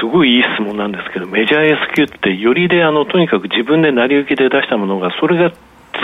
[0.00, 5.54] すごいいい質問なんですけど、メジャー S q ってよりであのとにかく自分で成り行きで出したものが、それがつ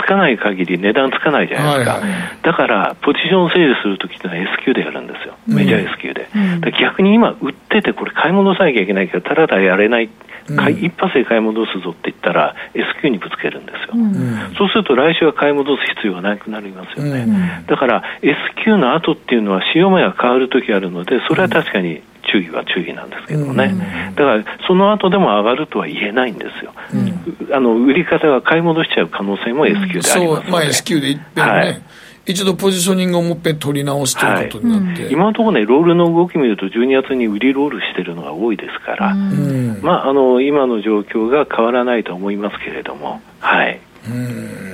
[0.09, 10.09] かない限り値段つかないじゃないですか、はいはい、だからポジション整理するときってのは S q でやるんですよ、メジャー S q で、うん、逆に今、売ってて、これ、買い戻さなきゃいけないけど、ただただやれない、
[10.49, 31.81] うん、一発で買い戻すぞって言ったら、S q にぶつけるんですよ、うん、そうすると来週は買い戻す必要がなくなりますよね、だから S q の後っていうのは、潮目が変わるときあるので、それは確かに注意は注意なんですけどね、だからその後でも上がるとは言えないんですよ、うん、あの売り方が買い戻しちゃう可能性も S q でありますので、うん、まあ、S q でいっぺんね、はい。
[32.25, 43.21] 一度ポジショニングをもっぺん取り直すということになって、はい、今のところね、ロールの動き見ると、12月に売りロールしてるのが多いですから、まあ、あの今の状況が変わらないと思いますけれども。
[43.39, 43.81] はい。
[44.07, 44.13] う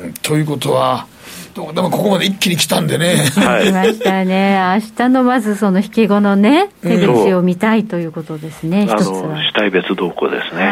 [0.07, 0.13] ん。
[0.21, 1.07] ということは、
[1.55, 3.15] でもここまで一気に来たんでね。
[3.15, 4.59] はい、来ましたね。
[4.75, 9.41] 明日のまずその引き後のね、手口を見たいということですね、一、つは。
[9.41, 10.63] 主体別動向ですね。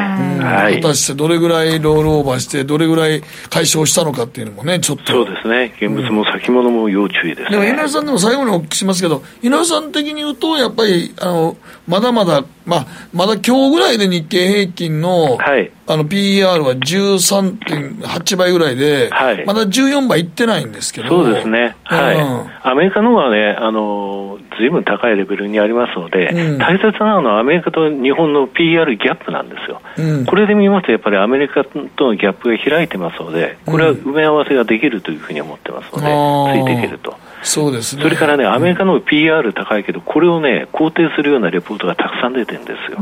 [0.41, 0.81] はい。
[0.81, 5.13] 果たしてどれぐらいロールオーバーして、どれぐらい解消したのかっていうのもね、ちょっと。
[5.13, 5.73] そうですね。
[5.81, 11.55] 現物も先物も要注意です、ね、でも、井上さんでも最後にお聞きしますけど、井上さん的に言うと、やっぱり、あの、
[11.87, 21.09] まだまだまあ、まだ今日ぐらいで日経平均の,、はい、あの PER は13.8倍ぐらいで、はい、まだ14倍いってないんですけど。
[21.09, 37.17] そうですね、はい、うん、アメリカの方がね、あのずいぶん高いレベルにありますので、うん、大切なのはアメリカと日本の PER ギャップなんですよ、うん、これで見ますと、やっぱりアメリカとのギャップが開いてますので、これは埋め合わせができるというふうに思ってますので、ついていけると。
[37.43, 42.99] そうですね、それからね、アメリカの PR 高いけど、これをね、肯定するようなレポートがたくさん出てるんですよ。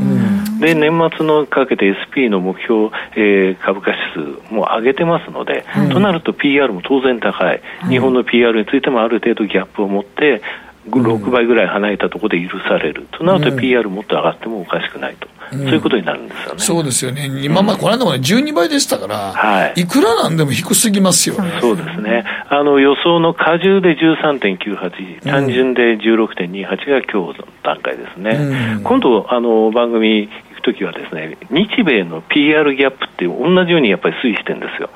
[0.59, 10.41] で、年末のかけて SP の目標、えー、株価指数も上げてますので、となると PR も当然高い、日本の PR についてもある程度ギャップを持って、
[10.89, 15.27] 6倍ぐらい離れたところで許される、となると PR もっと上がってもおかしくないと。
[15.51, 16.59] そういうことになるんですよね。
[16.59, 17.29] そうですよね。
[17.43, 19.81] 今、まあ、この間もね、12倍でしたから、はい。
[19.81, 21.51] いくらなんでも低すぎますよね。
[21.59, 22.23] そうですね。
[22.49, 28.79] あの、予想の過重で13.98、単純で16.28が今日の段階ですね。
[28.83, 30.29] 今度、あの、番組
[30.61, 34.89] くときはですね、日米の PR ギャップって同じようにやっぱり推移してるんですよ。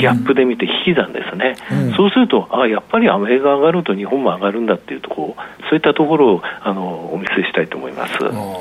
[0.00, 1.56] ギャップで見て引き算ですね。
[1.96, 8.14] そうすると、あやっぱりアメリカ上がると日本も上がるんだっていうところ、そういったところをあのお見せしたいと思います。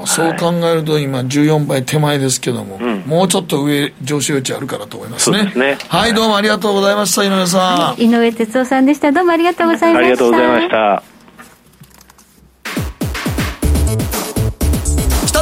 [0.06, 5.50] そう考えると今14倍手前ですけども、うん、もうちょっと上上昇余地あるからと思いますね。
[5.52, 7.62] すねはい、どうもありがとうございました、井上さん。
[7.62, 9.12] はい、井上哲夫さんでした。
[9.12, 10.06] どうもありがとうございました。
[10.06, 11.19] ありがとうございました。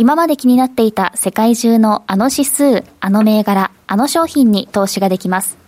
[0.00, 5.58] 今まで気になっていた世界中のあの指数、あの銘柄、あの商品に投資ができます。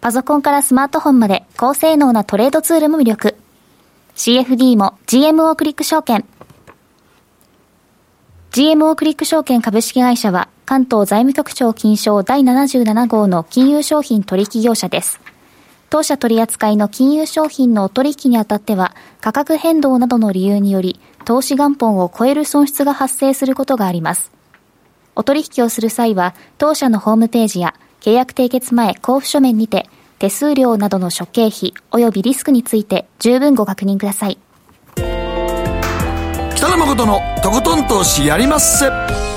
[0.00, 3.36] パソコンからスマートフォンまで高性能なトレードツールも魅力。
[4.16, 6.24] CFD も GMO クリック証券。
[8.52, 15.20] GMO クリック証券株式会社は関東財務局長金賞第77号の金融商品取引業者です。
[15.92, 24.32] 当社取扱いの金融商品のお取引にあたっては価格変動などの理由により投資元本を超える損失が発生することがあります。
[25.14, 29.86] お取引をする際は、当社のホームページや契約締結前交付書面にて、
[30.18, 34.38] 手数料などの諸経費及びリスクについて十分ご確認ください。
[36.56, 38.88] 北野誠のとことん投資やりまっせ。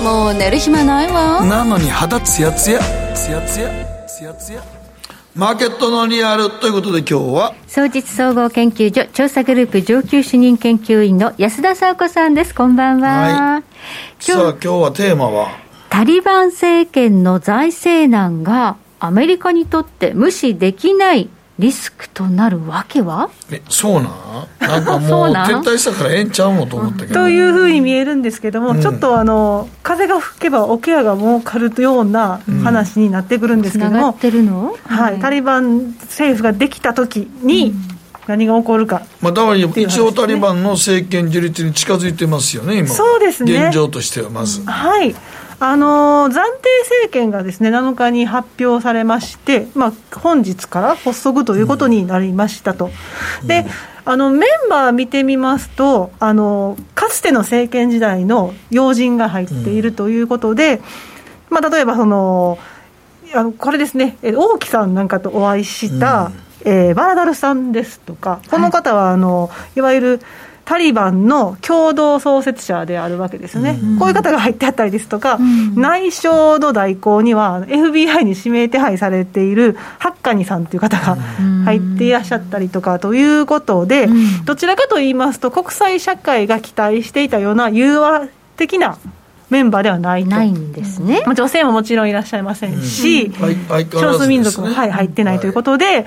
[0.01, 1.43] もう寝る暇ないわ。
[1.43, 2.79] なのに肌ツヤツヤ、
[3.13, 4.74] ツヤツヤ、ツヤツヤ。
[5.35, 7.53] マーケットのリアルということで今日は？
[7.67, 12.55] 総実総合研究所調査グループ上級主任研究員の安田沙子さんです。
[12.55, 13.09] こんばんは、
[13.55, 13.63] はい、
[14.23, 15.49] さあ今日はテーマは？
[15.89, 23.29] タリバン政権の財政難がアメリカにとって無視できないリスクとなるわけは？
[23.49, 24.47] えそうなん？
[24.59, 37.73] なんかもう 撤退したからええんちゃうのと思ったけど、というふうに見えるんですけども、うん、ちょっとあの風が吹けば桶屋が儲かるような話になってくるんですけども、うん、はい、タリバン政府ができた時に、
[38.27, 43.67] 何が起こるか、まあ、だから一応タリバンの政権樹立に近づいてますよね、今そうですね。
[43.67, 44.61] 現状としてはまず。
[44.65, 45.15] はい
[45.59, 46.39] あの暫定
[46.83, 52.89] 政権がですね7日に発表されまして、まあ、本日から発足ということになりましたと。
[53.41, 53.65] うん、で
[54.07, 60.81] あのメンバー見てみますとあの、かつての政権時代の要人が入っているということで、うん、
[61.49, 62.59] まあ、例えばその
[63.33, 66.31] あのこれですね、王毅さんなんかとお会いした、
[66.63, 70.21] うん、えー、バラダルさんですとか、この方はあの、いわゆる
[70.65, 81.15] タリバンの共同創設者であるわけですね、うん、こういう方が入ってあったりですとか、うん、内相の代行には、FBI に指名手配されているハッカニさんという方が
[81.65, 88.97] 入っていらっしゃったりとかということで、うん、どちらかと言いますと、国際社会が期待していたような融和的な
[89.51, 93.31] メンバーではないないんですね、女性ももちろんいらっしゃいませんし、
[93.91, 96.05] 少数民族も、はい、入ってないということで、はい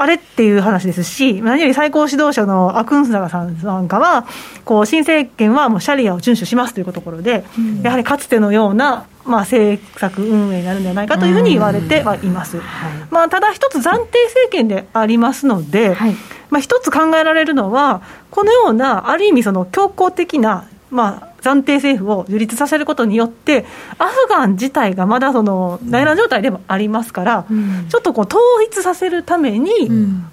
[0.00, 4.26] あれっていう話ですし、何より最高指導者のアクンスナガさんなんかは、
[4.64, 12.60] こう新政権はもうシャリアを遵守しますというところで、うん、やはりかつてのような、まあ、政策運営になるんではないかというふうに言われてはいます。
[12.60, 12.64] はい、
[13.10, 16.14] まあ、ただ、一つ暫定政権でありますので、はい、
[16.50, 23.64] まあ、一つ考えられるのは、このような、ある意味、その強硬的な、まあ、暫定政府を樹立させることによって、
[23.98, 29.70] アフガン自体がまだその内乱状態でもありますから、うん、ちょっとこう統一させるために、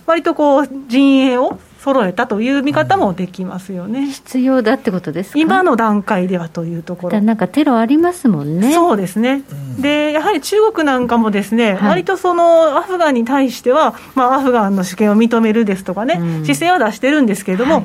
[0.06, 7.22] 割とこう陣営を揃えたという見方もできますよね、必要だってことです今の段階ではというところ。
[7.22, 8.74] なんかテロありますもんね。
[8.74, 9.44] そうですね、
[9.80, 17.84] でやはり中国なんかもですね、はい、割とそのアフガンに対しては、まあ、アフガンの主権を認めるですとかね、うん、姿勢は出してるんですけれども、はい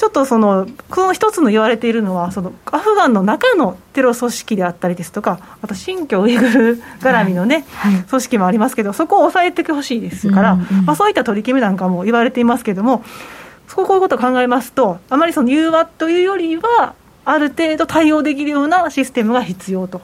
[0.00, 13.04] ちょっとその、この一つの言われているのは、そのアフガンの中のテロ組織であったりですとか、あと新疆ウイグル絡みのね、はいはい、組織もありますけど、そこを抑えてほしいですから、うんうん、まあ、そういった取り決めなんかも言われていますけれども、
[13.76, 16.94] こういうことを考えますと、あまりその融和というよりは、
[17.26, 20.00] ある程度対応できるようなシステムが必要と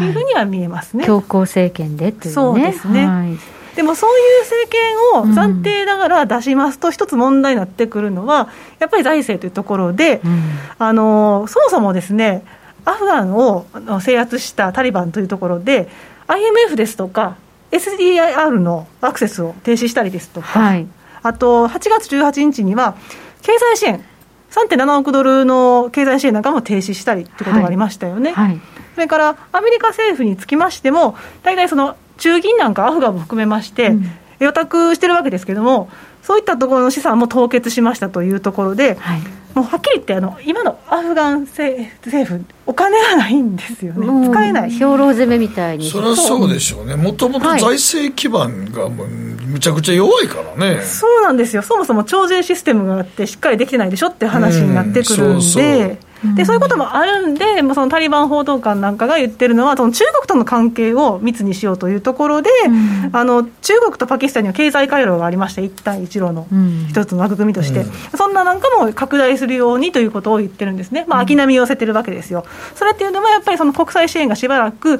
[0.00, 1.04] いうふうには見えますね。
[1.04, 3.36] 強硬政権でという、ね、そうですね。
[3.74, 8.48] はいでもそういう政権を暫定ながら出しますと、一つ問題になってくるのは、
[8.78, 10.42] やっぱり財政というところで、うん、
[10.78, 12.44] あのそもそもですね、
[12.84, 13.66] アフガンを
[14.00, 15.88] 制圧したタリバンというところで、
[16.28, 17.36] IMF ですとか、
[17.72, 20.86] SDIR のアクセスを停止したりですとか、はい、
[21.22, 22.94] あと8月18日には、
[23.42, 24.04] 経済支援、
[24.50, 28.32] 3.7億ドルの経済支援なんかも停止したりということがありましたよね。
[28.32, 28.48] はい。
[28.50, 28.60] はい、
[28.94, 33.92] それからアメリカ政府につきましても、大体その中銀なんかアフガンも含めまして、
[34.38, 35.88] 予託してるわけですけれども、
[36.22, 39.20] そういったところの資産も凍結しましたというところで、はい、
[39.54, 41.86] もうはっきり言ってあの、今のアフガン政
[42.24, 44.70] 府、お金がないんですよね、使えない。
[44.70, 45.90] 兵糧攻めみたいに。
[45.90, 55.42] それはそうでしょうね、もともと財政基盤がもうむちゃくちゃ弱いからね、そうなんですよ、そもそも徴税システムがあって、しっかりできてないでしょって話になってくるんで。
[55.42, 55.98] そうそう
[56.36, 57.44] でそういうこともあるんで、
[57.74, 66.46] そのタリバン報道官なんかが言ってるのは、その中国との関係を密にしようというところで、うん、あの中国とパキスタンには経済回廊がありまして、一帯一路の
[66.88, 72.44] 一つの枠組みとして、うん、そんななんかも拡大するようにということを言ってるんですね、まあ、秋波を寄せてるわけですよ。
[72.74, 74.98] それっていうのは、やっぱりその国際支援がしばらく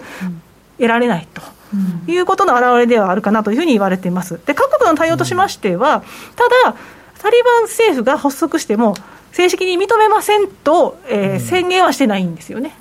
[0.79, 1.43] 得られないと。
[2.07, 4.39] いうことの表れではあるかなというふうに言われています。
[4.47, 6.05] で各国の対応としましては、
[6.37, 6.77] ただ、
[7.19, 8.95] タリバン政府が発足しても、
[9.35, 12.77] 正式に認めませんと、えー、宣言はしてないんですよね。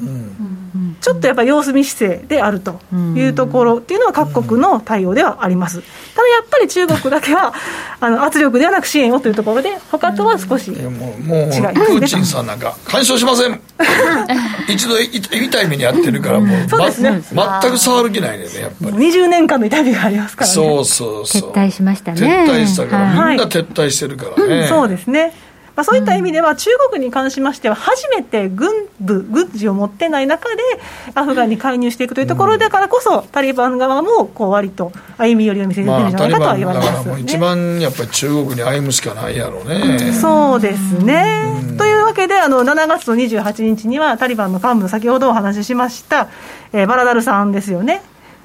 [1.01, 2.79] ちょっとやっぱり様子見姿勢であると
[3.15, 5.81] いうところっていうのは各国の対応ではあります。
[5.81, 7.53] ただやっぱり中国だけは
[7.99, 13.59] あの圧力ではなく支援をというところで他とは少し違いもうもうプーチンさんなんか干渉しません。
[14.69, 19.11] 一度痛い目にやってるからもうそうですね、ま、全く触る気ないねやっぱり。
[19.11, 20.53] 20年間の痛みがありますからね。
[20.53, 21.51] そうそうそう。
[21.51, 22.45] 撤退しましたね。
[22.47, 25.33] 撤退したから、みんな撤退してるからね、そうですね
[25.75, 30.61] まあ、そういった意味では、中国に関しましては、初めて軍部、軍事を持ってない中で、
[31.15, 40.13] アフガンに介入していくというところだからこそ、タリバン側もこう割と歩み寄りを見せてるんじゃないかとは言われます、ね、一番やっぱり中国に歩むしかないやろうね。
[40.13, 46.27] そうですね、というわけで、あの7月の28日には、タリバンの幹部、先ほどお話ししました、
[46.71, 48.01] えー、バラダルさんですよね。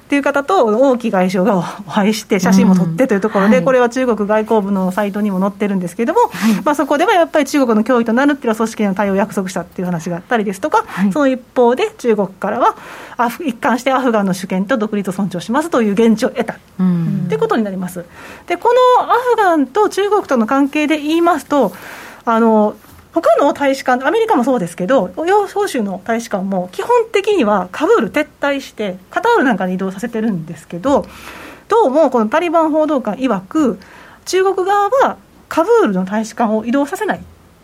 [0.09, 1.55] っていう方と王毅外相が
[1.87, 12.75] お会いして、写真も撮ってというところで、これは中国外交部のサイトにも載ってるんですけれども、はい、まあ、そこではやっぱり中国の脅威となるっていう組織への対応を約束したっていう話があったりですとか、はい、その一方で、中国からは
[13.17, 18.03] アフ、一貫してアフガンの主権と独立を尊重しますという現地を得た、うん、ということになります。
[18.47, 21.71] でこのアフガンと中国との関係で言いますと、
[22.25, 22.73] あの
[23.21, 31.05] 他の大使館、アメリカもそうですけど、欧州の大使館も基本的にはカブール撤退して、カタールなんかに移動させてるんですけど、
[31.67, 33.79] どうもこのタリバン報道官曰く、
[34.25, 35.17] 中国側は
[35.47, 37.21] カブールの大使館を移動させない。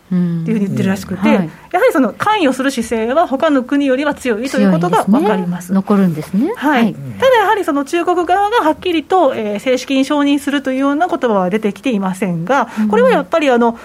[0.08, 7.00] ていうふうに言ってるらしくて、うんはい、やはりその関与する姿勢は他の国よりは強いということが分かります、ね、残るんですね、はい、はい、た
[7.30, 13.78] だやはりその中国側がはっきりと、えー、正式に承認するというような言葉は出てきていませんが、これはやっぱりあの12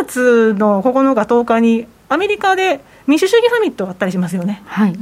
[0.00, 4.62] 月の9日、10日にアメリカで民主主義サミットがあったりしますよね。
[4.66, 4.94] はい、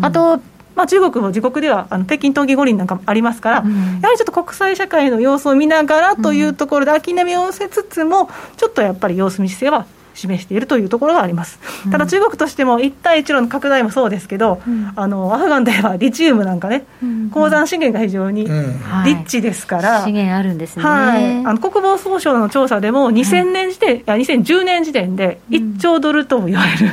[0.00, 0.40] あと
[0.80, 9.86] まあ、中国も自国ではあの北京冬季五輪なんかもありますから、うん、やはりちょっと国際社会の様子を見ながらというところで、諦めをせつつも、ちょっとやっぱり様子見姿勢は
[10.20, 11.58] 示しているというところがあります、
[11.90, 26.92] ただ中国としても一帯一路の拡大もそうですけど、うん、あのアフガンではリチウムなんかね、うん、鉱山資源が非常にリッチですから、はい、資源あるんですね、はい、あの国防総省の調査でも2000年時点、うん、2010年時点で1兆ドルとも言われる、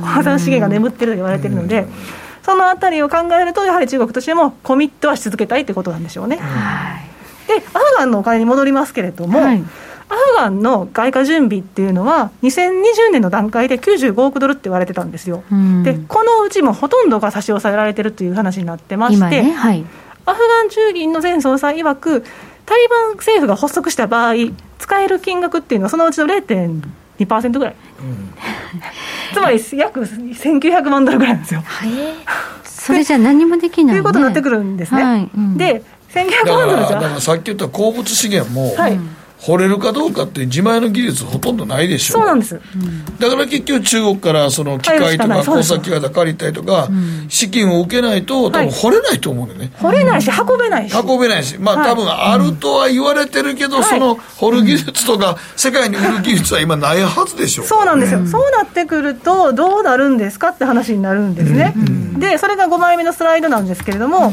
[0.00, 1.86] 鉱山資源が眠ってると言われているので。
[2.48, 6.38] そのあたりを考えると、やはり中国としてもコミットはし続けたいということなんでしょうね。
[6.38, 6.98] は
[7.44, 9.62] い、で、アフガンのお金に戻りますけれども、はい
[10.10, 19.84] アフガンの外貨準備っていうのは、2020年の段階で95億ドルって言われてたんですよ、うん、でこのうちもほとんどが差し押さえられてるという話になってまして、ねはい、
[20.24, 22.24] アフガン中銀の前総裁曰く、
[22.66, 24.34] タリバン政府が発足した場合、
[24.78, 28.32] 使える金額っていうのは、そのうちの0.2%ぐらい、うん、
[29.34, 31.62] つまり約1900万ドルぐらいなんですよ。
[32.64, 35.02] それじゃ何もできない、ね、ということになってくるんですね。
[35.02, 35.30] はい。
[35.36, 35.82] うん、で
[36.14, 38.98] 1900万ドルじゃだからさっき言った鉱物資源も、はい
[39.40, 42.60] 掘れるかどうかって自前の技術ほとんどないでしょそうなんです、
[43.18, 46.88] だから結局中国からその機械とか工作機械借りたりとか、
[47.28, 50.96] 資金を受けないと多分掘れないと思うのね、掘れないし運べないし。
[50.96, 51.56] 運べないし。
[51.58, 61.74] まあ、多分あるとは言われてるけど、その掘る技術とか世界に売る技術は今ないはずでしょそうなんですよ、そうなってくるとどうなるんですかって話になるんですね、
[62.18, 64.32] でそれが5枚目のスライドなんですけれども、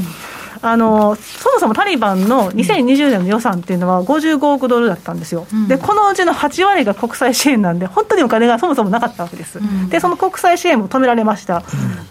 [0.68, 11.64] あのそもそもタリバンの2020年の予算っていうのは55億ドルだったんですよ、うん、でこのうちの8割が国際支援なんで、本当にお金がそもそもなかったわけです、うん、でその国際支援も止められました、うん、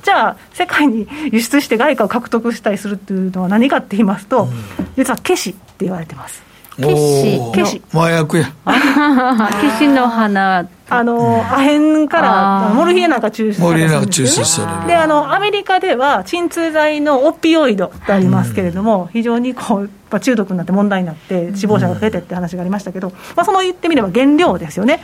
[0.02, 4.48] じゃあ、世界に輸出して外貨を獲得したりするっていうのは何かって言いますと、
[4.96, 6.53] 実はケシって言われてます。
[6.76, 7.82] ケシケシ。
[7.92, 8.52] 麻薬や。
[9.60, 10.66] ケシの花。
[10.88, 25.02] あのアヘンからモルヒエなんか抽出されるんですよ、ね、であのアメリカでは鎮痛剤のオピオイドってありますけれども、非常にこう中毒になって問題になって死亡者が増えてって話がありましたけど、まあ、その言ってみれば原料ですよね、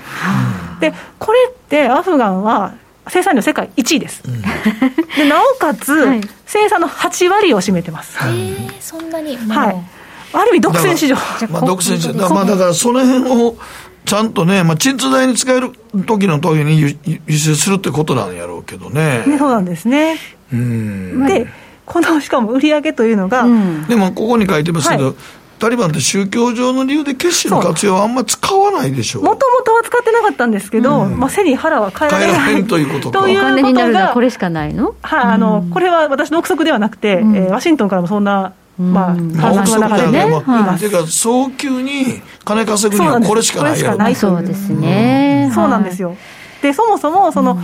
[0.80, 2.74] でこれってアフガンは
[3.08, 9.99] 生産量世界1位です、うん、でなおかつ、はい、生産の8割を占めてます、へえそんなに、はい
[10.32, 11.16] ある意味独占市場。
[11.50, 12.28] まあ独占市場。
[12.30, 13.56] まあだからその辺を
[14.04, 15.70] ちゃんとね、まあ、鎮痛剤に使える
[16.06, 19.24] 時の時に輸輸出するってことなんやろうけどね。
[19.26, 20.16] ねそうなんですね。
[20.52, 21.26] うん。
[21.26, 21.46] で、
[21.86, 25.14] このしかも売り上げというのが、うん、でもここに書いてますけど、はい。
[25.60, 29.24] タリバンって宗教上の理由で決心の活用はあんまり使わないでしょう。
[29.24, 33.20] もともとは使ってなかったんですけど、うん、まあ、背に腹は変えられないということか。
[33.20, 40.26] ということがこれしかないの、はい、あの、これは私の憶測ではなくて、うん、えー、ワシントンからもそんなまあ、観測の中でね。
[40.46, 44.14] まあ、ていうか、早急に金稼ぐにはこれしかないやろ。
[44.14, 45.50] そうですね。
[45.54, 46.16] そうなんですよ。
[46.62, 47.58] で、そもそも、その、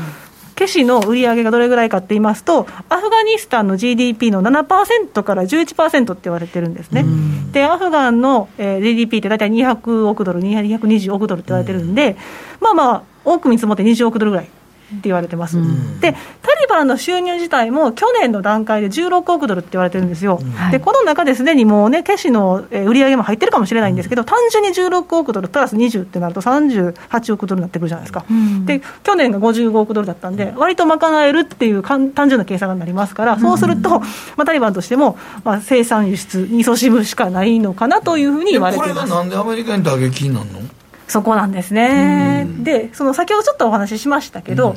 [0.57, 7.05] ケシの売り上げがどれぐらいかって言いますと、アフガニスタンの GDP の7%から11%って言われてるんですね。
[7.53, 12.17] で、アフガンの、えー、GDP って大体200億ドル、220億ドルって言われてるんで、
[12.61, 14.49] まあまあ、多く見積もって20億ドルぐらい。
[14.95, 34.07] って言われてます、うん、でタリバンの収入自体も去年の段階で16億ドルって言われてるんですよ、うん、でこの中ですでにもうね、ケシの売り上げも入ってるかもしれないんですけど、単純に16億ドルプラス20ってなると、38億ドルになってくるじゃないですか、うん、で去年が55億ドルだったんで、割と賄えるっていう単純な計算になりますから、そうすると、ま
[34.39, 38.93] あ、タリバンとしても、まあ、生産輸出、味噌汁しかないのかなというふうに言われてます。
[38.95, 40.61] これがなんでアメリカに打撃になるの？
[41.09, 44.75] そこなんですね、でその先ほどちょっとお話ししましたけど、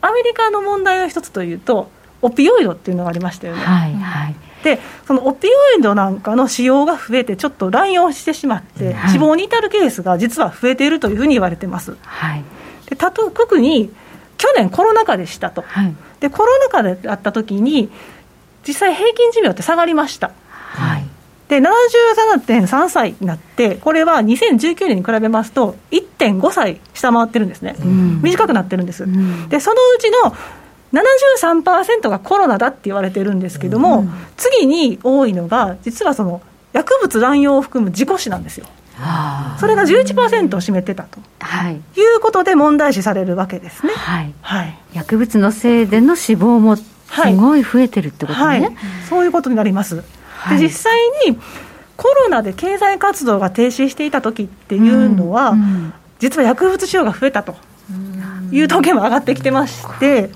[0.00, 1.90] アメリカの問題の一つというと、
[2.22, 3.62] オピオイドっていうのがありましたよね。
[3.62, 4.36] はいはい。
[4.62, 4.78] で
[5.08, 11.96] そのオピオイドなんかの使用が増えて、ちょっと乱用してしまって、死亡に至るケースが実は増えているというふうに言われてます。
[12.02, 12.44] はい、
[12.88, 13.92] でたと特に
[14.38, 17.90] 去年、コロナ禍でしたと、はい、でコロナ禍であったときに、
[18.66, 20.30] 実際、平均寿命って下がりました。
[20.50, 21.11] はい
[21.52, 30.34] で77.3歳になって、これは2019年に比べますと、1.5歳下回ってるんですね、うん、短くなってるんです、うん、でそのうちの
[30.98, 36.40] 73%がコロナだって言われてるんですけども、うん、次に多いのが、実はその
[36.72, 38.64] 薬物乱用を含む事故死なんですよ。
[39.60, 41.78] それが11%を占めてたと、はい、い
[42.16, 44.32] うことで問題視されるわけですね、はい。
[44.40, 46.84] はい、薬物のせいでの死亡もす
[47.36, 48.76] ごい増えてるってことね、はいはい、
[49.10, 50.02] そういうことになります。
[50.50, 51.38] で実際に
[51.96, 57.54] コロナで経済活動が停止していた時っていうのは、うんうん、実は薬物使用が増えたと
[58.50, 60.30] いう統計も上がってきてまして、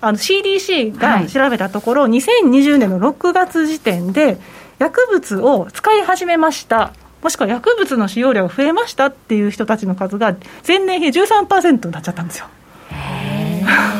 [0.00, 4.38] あの CDC が調べたところ、はい、2020年の6月時点で、
[4.78, 12.46] 薬物を使い始めました、もしくは薬物の使用量が増えましたっていう人たちの数が、前年比13%になっちゃったんですよ。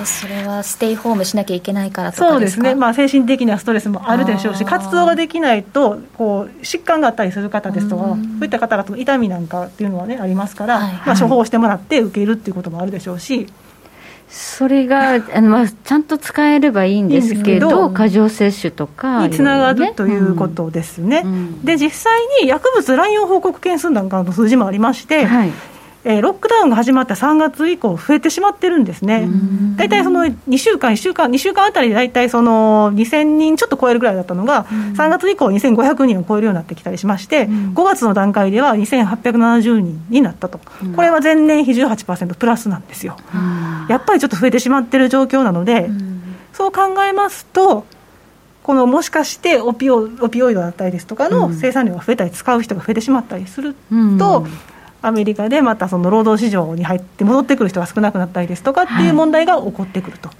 [0.04, 10.92] それはステイホームしなきゃいけないからとかそうですね、まあ、精神的なストレスもあるでしょうし、活動ができないとこう、疾患があったりする方ですとか、そういった方々の痛みなんかっていうのは、ね、ありますから、はい。
[11.06, 13.46] まあ、処方してもらって受けるっていうこともあるでしょうし。
[14.28, 25.52] それがあの、まあ、ちゃんと使えればいいんですけど、過剰摂取とか、につながる、ということですね、うん、で実際に薬物乱用報告件数なんかの数字もありまして、はい
[26.08, 29.28] えー、ロックダウンが始まった3月以降、増えてしまってるんですね、
[29.76, 40.60] 大体その2週間、1週間、2週間あたりで大体その2000人ちょっと超えるぐらいだったのが、3月以降、2500人を超えるようになってきたりしまして、5月の段階では2870人になったと、
[40.94, 43.16] これは前年比18%プラスなんですよ。
[43.88, 45.90] やっぱりちょっと増えてしまってる状況なので、
[46.52, 47.84] そう考えますと、
[48.62, 53.74] このもしかしてオピオオピオイドだったりですとかの生産量が増えたり、使う人が増えてしまったりする
[54.20, 54.46] と、
[55.02, 60.30] アメリカでまたその労働市場に入って戻ってくる人が少なくなったりですとかっていう問題が起こってくると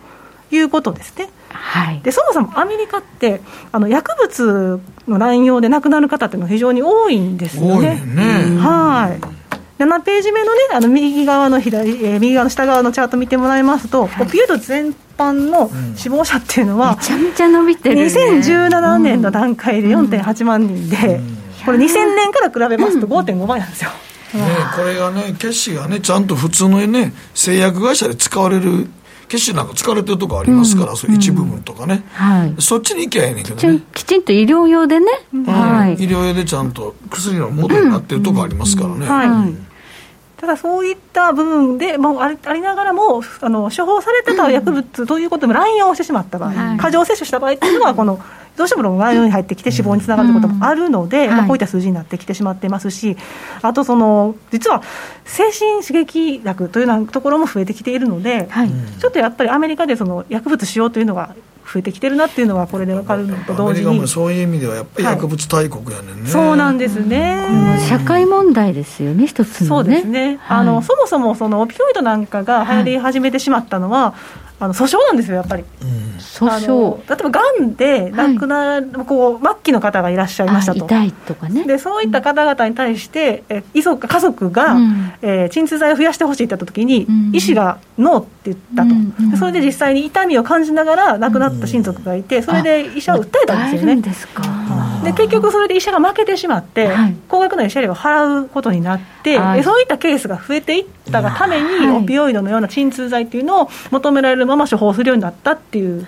[0.51, 1.29] いうことですね。
[1.49, 3.41] はい、でそもそもアメリカって
[3.73, 8.01] あの薬物の乱用で亡くなる方っていうのは非常に多いんですよね。
[8.05, 8.59] ね。
[8.59, 9.37] はい。
[9.79, 21.21] 7ページ目のね、あの右側の左、えー、右側の下側のチャート見てもらいますと、はい、オピオイド全般の死亡者っていうのは、めちゃめちゃ伸びてる、ね、2017年の段階で4.8万人で、
[21.67, 23.91] これ2000年から比べますと5.5倍なんですよ。
[24.35, 24.43] ね、
[24.77, 28.89] これがね、決死がね、ちゃんと普通のね、製薬会社で使われる
[29.29, 33.83] 決死なんか使われてるとこありますから、うん、そういう一部分とかね、はい、そっちに行きゃええねんけどね。
[33.93, 35.07] きちんと医療用でね、
[35.47, 39.55] はい、医療用でちゃんと薬の元になってるとこありますからね、はい。
[40.37, 48.20] ただそういった部分でもありありながらもあの処方されてた薬物ということでも乱用してしまった場合、過剰摂取した場合っていうのはこの
[48.57, 53.17] どうしても内容に入ってきて死亡につながるということもあるので、まあ、こういった数字になってきてしまってますし、
[53.63, 54.83] あとその、実は
[55.25, 61.35] 精神刺激薬というようなところも増えてきているので、はい、ちょっとやっぱりアメリカでその薬物使用というのが
[61.73, 64.09] 増えてきてるなっていうのはこれで分かるのと同時に。
[64.09, 74.15] そういう意味ではやっぱり薬物大国やねんね、はい、そうなんですね、社会問題ですよね一つの、ね、そうですね、はい、あのそもそもそのオピオイドなんかが流行り始めてしまったのは、
[74.59, 76.97] あの訴訟なんですよやっぱり、うん、訴訟。
[77.09, 80.87] 例えばがんで亡くなる、はい、こう末期の方がいらっしゃいましたと。
[80.87, 81.65] 痛いとかね。
[81.65, 94.43] でそういった方々に対して、え遺族家族が、うん、えー、鎮痛剤を増やしてほしいって言った時に、うん、医師がノーって言ったと、うんうん、それで実際に痛みを感じながら亡くなった親族がいてそれで医者を訴えたんですよね、ですか。
[95.05, 106.07] で結局それで医者が負けてしまって、はい、高額な慰謝料を払うことになって、はい、そういったケースが増えていったがために、オピオイドのような鎮痛剤っていうのを求められるまま処方するようになったっていう。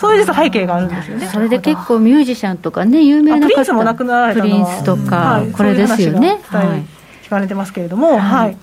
[0.00, 1.26] そういう実は背景があるんですよね。
[1.26, 6.40] それで結構ミュージシャンとかね、有名なプリンスも亡くなられたプリンスとか、はい、これですよね。
[6.46, 8.56] はい、聞かれてますけれども、はい。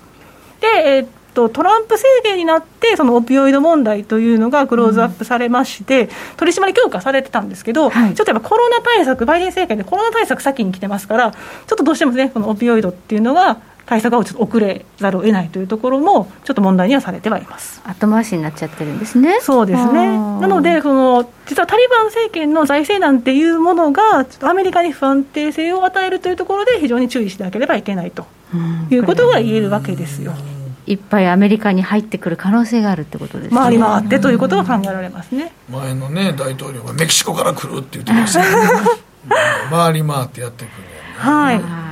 [0.60, 19.40] で、えー、っと、トランプ政権になって、そのオピオイド問題というのがクローズアップされまして、うん、取り締まり強化されてたんですけど、はい、ちょっとやっぱコロナ対策、バイデン政権でコロナ対策先に来てますから、ちょっとどうしてもね、このオピオイドっていうのが、対策がちょっと遅れざるを得ないというところも、ちょっと問題にはされてはいます後回しになっちゃってるんですね。
[19.40, 28.26] そうですねなのでその、実はタリバン政権の財政難っていうものが、アメリカに不安定性を与えるというところで、非常に注意しなければいけないと
[28.90, 30.34] いうことが言えるわけですよ。
[30.86, 33.56] いっぱいアメリカに入ってくる可能性があるってことですね。
[33.58, 35.52] 回り回ってということが考えられますね。
[35.70, 38.56] 前のね大統領がメキシコから来るって言ってましたけど、
[39.70, 41.87] 回り回ってやってくる、ね、はい。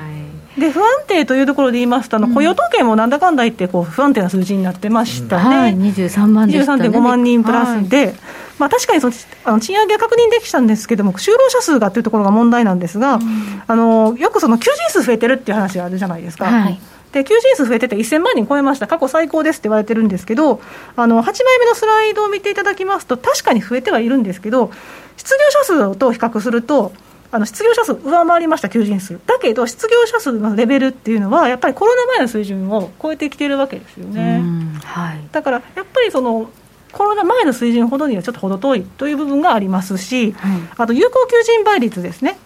[0.59, 8.15] で不安定というところで言いますと、あの雇用統計もなんだかんだ言って、こう不安定な数字になってましたね、うんはい、23万でしたね、23.5万人プラスで、はい、
[8.59, 16.47] まあ、確かにそのあの賃上げは確認できたんですけれども、就労者数がというところが問題なんですが、うん、あのよくその求人数増えてるっていう話があるじゃないですか。
[16.47, 16.81] はい。
[17.13, 20.61] で求人数増えてて1000万人超えました、過去最高ですって言われてるんですけど、
[20.97, 24.71] あの8枚目のスライドを見ていただきますと、確かに増えてはいるんですけど、
[25.17, 26.93] 失業者数と比較すると、
[27.37, 29.21] あの失業者数上回りました求人数。
[29.27, 34.43] だけど失業者数のレベルっていうのはやっぱりコロナ前の水準を超えてきているわけですよね、
[34.83, 36.51] はい、だからやっぱりその
[36.93, 42.39] コロナ前の水準ほどにはちょっと程遠いという部分がありますし、はい、あと有効求人倍率ですね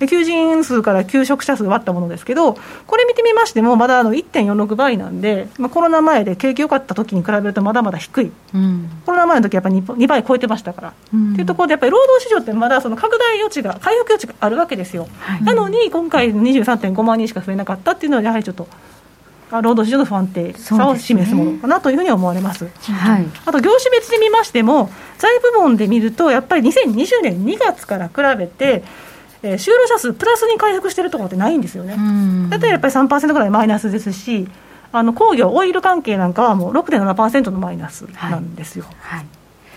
[0.00, 2.54] 求人数から求職者数割ったものですけど、
[2.86, 18.68] これ見てみましても、まだあの1.46倍なんで、まあ、コロナ前で景気良かった時に比べるとまだまだ低い、うん、コロナ前の時やっぱり 2, 2倍超えてましたから、うん、っていうところで、やっぱり労働市場ってまだその拡大余地が、回復余地があるわけですよ、はい、なのに今回、23.5万人しか増えなかったっていうのは、やはりちょっと。
[19.50, 22.58] 労働市場の不安定さを示すものかなというふうに思われます。
[22.58, 28.82] すね、はい、あと業種別で見ましても、財部門で見ると、やっぱり2020年2月から比べて、
[29.44, 31.96] えー、就労者数プラスに回復してるところってないんですよね。
[32.48, 34.48] だったらやっぱり3%ぐらいマイナスですし、
[34.90, 38.86] あの工業、オイル関係なんかはもう6.7%のマイナスなんですよ。
[39.00, 39.26] はい。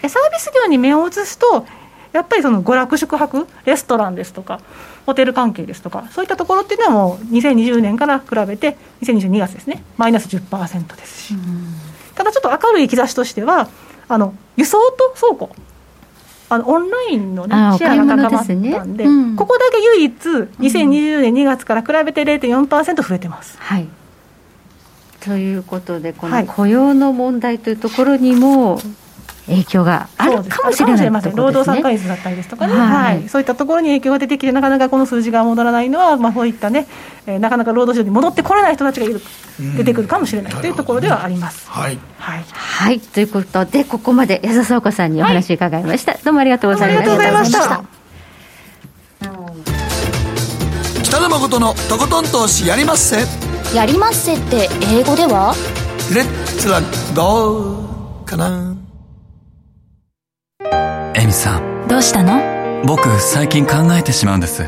[0.02, 1.66] はい、サービス業に目を移すと、
[2.14, 4.62] やっぱりその娯楽宿泊、レストランですとか、
[5.06, 11.34] ホテル関係ですとか、そういったところっていうのはもう2020年から比べて、2022月ですね、マイナス10%ですし、
[12.16, 13.68] ただちょっと明るい兆しとしては、
[14.08, 15.50] あの輸送と倉庫、
[16.50, 23.58] あのオンラインの、ね、シェアが高まったんで、ねうん、ここだけ唯一、2020年2月から比べて0.4%増えてます。
[23.60, 23.88] はい、
[25.20, 28.80] ということで、この雇用の問題というところにも、
[29.48, 36.88] 影響があるかもしれない、ね、労働参加率だったりですとかね、はい、はい、そういったところに影響が出てきて、なかなかこの数字が戻らないのは、まあ、そういったね、
[37.26, 39.22] えー、なかなか労働市場に戻ってこれない人たちがいる、
[39.78, 41.70] 出てくるかもしれないというところではあります。
[41.70, 42.46] はい、はい。
[42.52, 47.14] はい、ということで、ここまで矢沢子さんにお話伺いました、はい、どうもありがとうございました。
[47.14, 47.84] ありがとうございました。
[51.04, 53.26] 北野誠のとことん投資やりまっせ。
[53.74, 55.56] やりまっせって英語では？
[56.14, 56.80] レッツラ
[57.16, 58.77] ゴーかな
[61.32, 61.88] さん。
[61.88, 62.84] どうしたの？
[62.86, 64.64] 僕最近考えてしまうんです。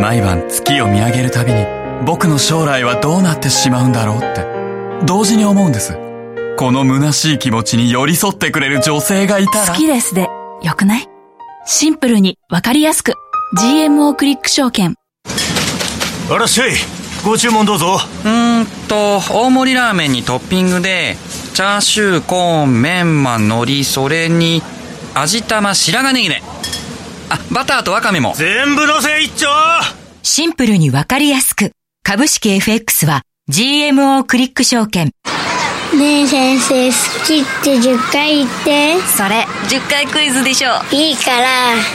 [0.00, 1.64] 毎晩月を見上げるたびに
[2.04, 4.44] 僕の将来はどうなってしまうんだろうって。
[5.06, 5.98] 同時に思うんです。
[6.56, 9.72] この虚しい気持ちに寄り添ってくれる女性がいたら。
[9.72, 10.28] 好きですで
[10.62, 11.08] よくない？
[11.66, 13.14] シンプルにわかりやすく。
[13.58, 14.94] GMO クリック証券。
[16.30, 16.70] あらっしゃい
[17.24, 17.98] ご注文どうぞ。
[18.24, 21.16] うーんと大盛りラーメンにトッピングで
[21.54, 24.62] チャーシューコーンメンマ海苔それに
[25.14, 26.42] 味玉白髪ネギね。
[27.30, 28.34] あバターとワカメも。
[28.36, 29.48] 全部のせ一丁。
[30.22, 31.70] シンプルにわかりやすく。
[32.02, 35.12] 株式 FX は GMO クリック証券。
[35.96, 38.98] ねえ先生好きって10回言って。
[39.02, 40.70] それ10回クイズでしょ。
[40.90, 41.46] いいから。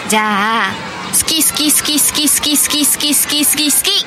[0.07, 0.71] じゃあ
[1.11, 4.05] 好き好き好き好き好き好き好き好き好き好き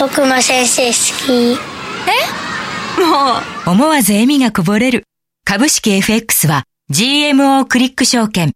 [0.00, 0.92] 僕も先生好
[1.26, 1.58] き。
[2.06, 3.00] え？
[3.00, 3.70] もう。
[3.70, 5.02] 思わず笑みがこぼれる。
[5.44, 8.52] 株式 FX は GMO クリック証券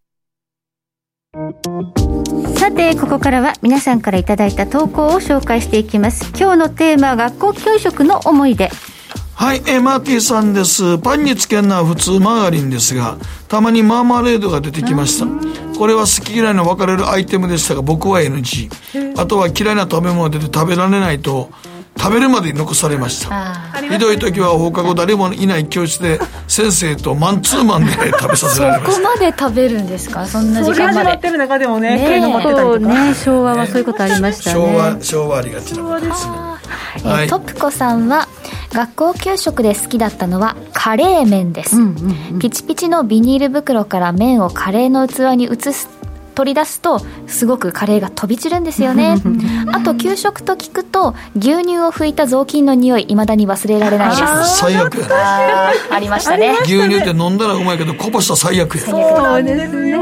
[2.57, 8.69] さてここからは皆さんからいただいた投稿を紹介していきます今日のテーマは学校給食の思い出
[9.35, 10.99] はい、えーマーティーさんです。
[10.99, 13.19] パンにつけるのは普通マーガリンですが、
[13.49, 15.27] たまにマーマレードが出てきました。
[15.79, 18.71] これは好き嫌いの分かれるアイテムでしたが、僕は NG。
[19.21, 21.51] あとは嫌いな食べ物で食べられないと、
[21.99, 23.55] 食べるまでに残されました。
[23.91, 28.93] ひどい時は放課後誰もいない教室で 先生とマンツーマンで食べさせられました。
[28.93, 30.27] そこまで食べるんですか？
[30.27, 30.99] そんな時それ間まで。
[30.99, 32.07] 始まってる中でもねねえ。
[32.07, 34.57] 食いの待ってたりそうとか、ね昭和はそういうことありましたね。
[34.57, 36.33] 昭和、昭和ありがちなことですね。
[37.05, 37.27] えはい。
[37.29, 38.29] トップコさんは
[38.73, 41.77] 学校給食で好きだったのはカレー麺です、
[42.41, 45.89] ピチピチのビニール袋から麺をカレーの器に移す
[46.37, 49.17] 取り出すとすごくカレーが飛び散るんですよね。
[49.73, 54.59] あと給食と聞くと牛乳を拭いた雑巾の匂いいまだに忘れられないです。
[54.59, 54.95] 最悪。
[55.11, 56.55] あーありましたね。
[56.65, 58.83] 牛乳って飲んだらうまいけど、こぼしたら最悪や。
[58.83, 59.97] そうですね。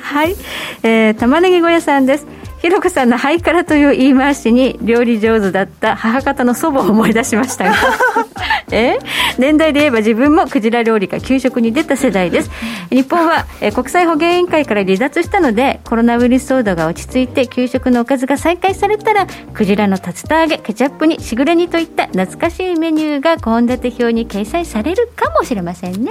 [0.00, 0.34] はい、
[0.82, 2.26] えー、玉ねぎ小屋さんです
[2.60, 7.76] ひろこさんのハイカラという言い回しに料理上手だった母方の祖母を思い出しましたが。
[8.70, 8.98] え？
[9.38, 12.50] 年代で言えば自分もクジラ料理が給食に出た世代です。
[12.90, 26.10] 日本は、えー国際保健委員会から離脱したのでコロナウイルス騒動が落ち着いて給食のおかずが再開されたらクジラの竜田揚げケチャップにしぐれ煮といった懐かしいメニューが献立表に掲載されるかもしれませんね。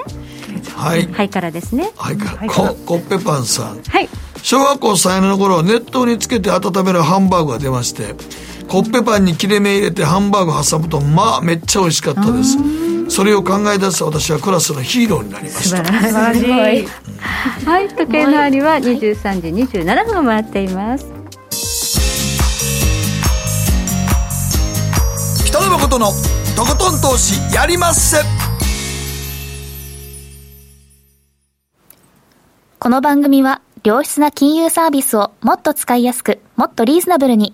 [0.76, 1.08] はい。
[1.12, 1.90] ハイカラですね。
[1.98, 2.18] はい。
[2.18, 2.38] か。
[2.48, 3.82] ココッペパンさん。
[3.84, 4.08] はい
[4.42, 8.16] 小学校3年の頃熱湯につけて温めるハンバーグが出まして
[8.68, 12.58] コッペパンに切れ目入れてハンバーグ挟むとまあめっちゃ美味しかったです。
[13.10, 15.78] それを考え出した私はクラスのヒーローになりました。
[15.78, 16.88] 素晴らしい。
[17.66, 21.06] はい、時計の針は23時27分を回っています。
[25.46, 26.12] 北野誠の
[26.56, 28.18] とことん投資やりまっせ。
[32.80, 37.54] この番組は良質な金融サービスをもっと使いやすくもっとリーズナブルに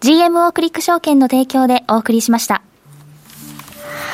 [0.00, 2.62] GMO クリック証券の提供でお送りしました。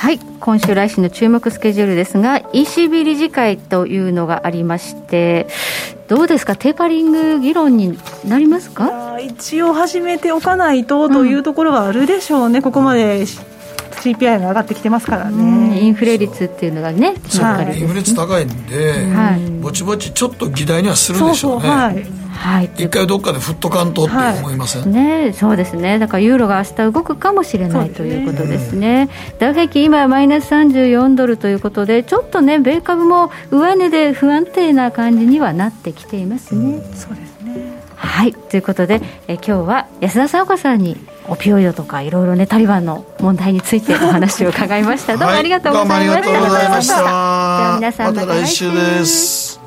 [0.01, 5.47] はい、今週来週の注目スケジュールですが、ECB 理事会というのがありまして、
[6.09, 9.19] どうですか、テーパリング議論になりますか？
[9.21, 13.27] 一応始めておかないとというところはあるでしょうね、ここまで
[14.01, 15.81] CPI が上がってきてますからうんね。
[15.81, 19.51] インフレ率っていうのがね、そうばっかりインフレ率高いんで、はい。
[19.61, 21.69] ぼちぼちちょっと議題にはするでしょうね。
[21.69, 22.21] はい。
[22.41, 36.81] はい、一回どっかで振っとかんとって思いません、ね、そうですね、だからユーロが明日動くかもしれないということですね、ダウ平均、今、マイナス34ドルということで、ちょっとね、米株も上値で不安定な感じにはなってきていますね。
[36.95, 37.30] そうですね。
[38.03, 40.97] はいということで、え今日は安田沙子さんに
[41.29, 45.19] オピオイドとかいろいろねタリバンの問題についてお話を伺いました。
[45.19, 46.25] どうもありがとうございました。
[46.25, 49.61] どうもありがとうございましたでは皆さんまた来週です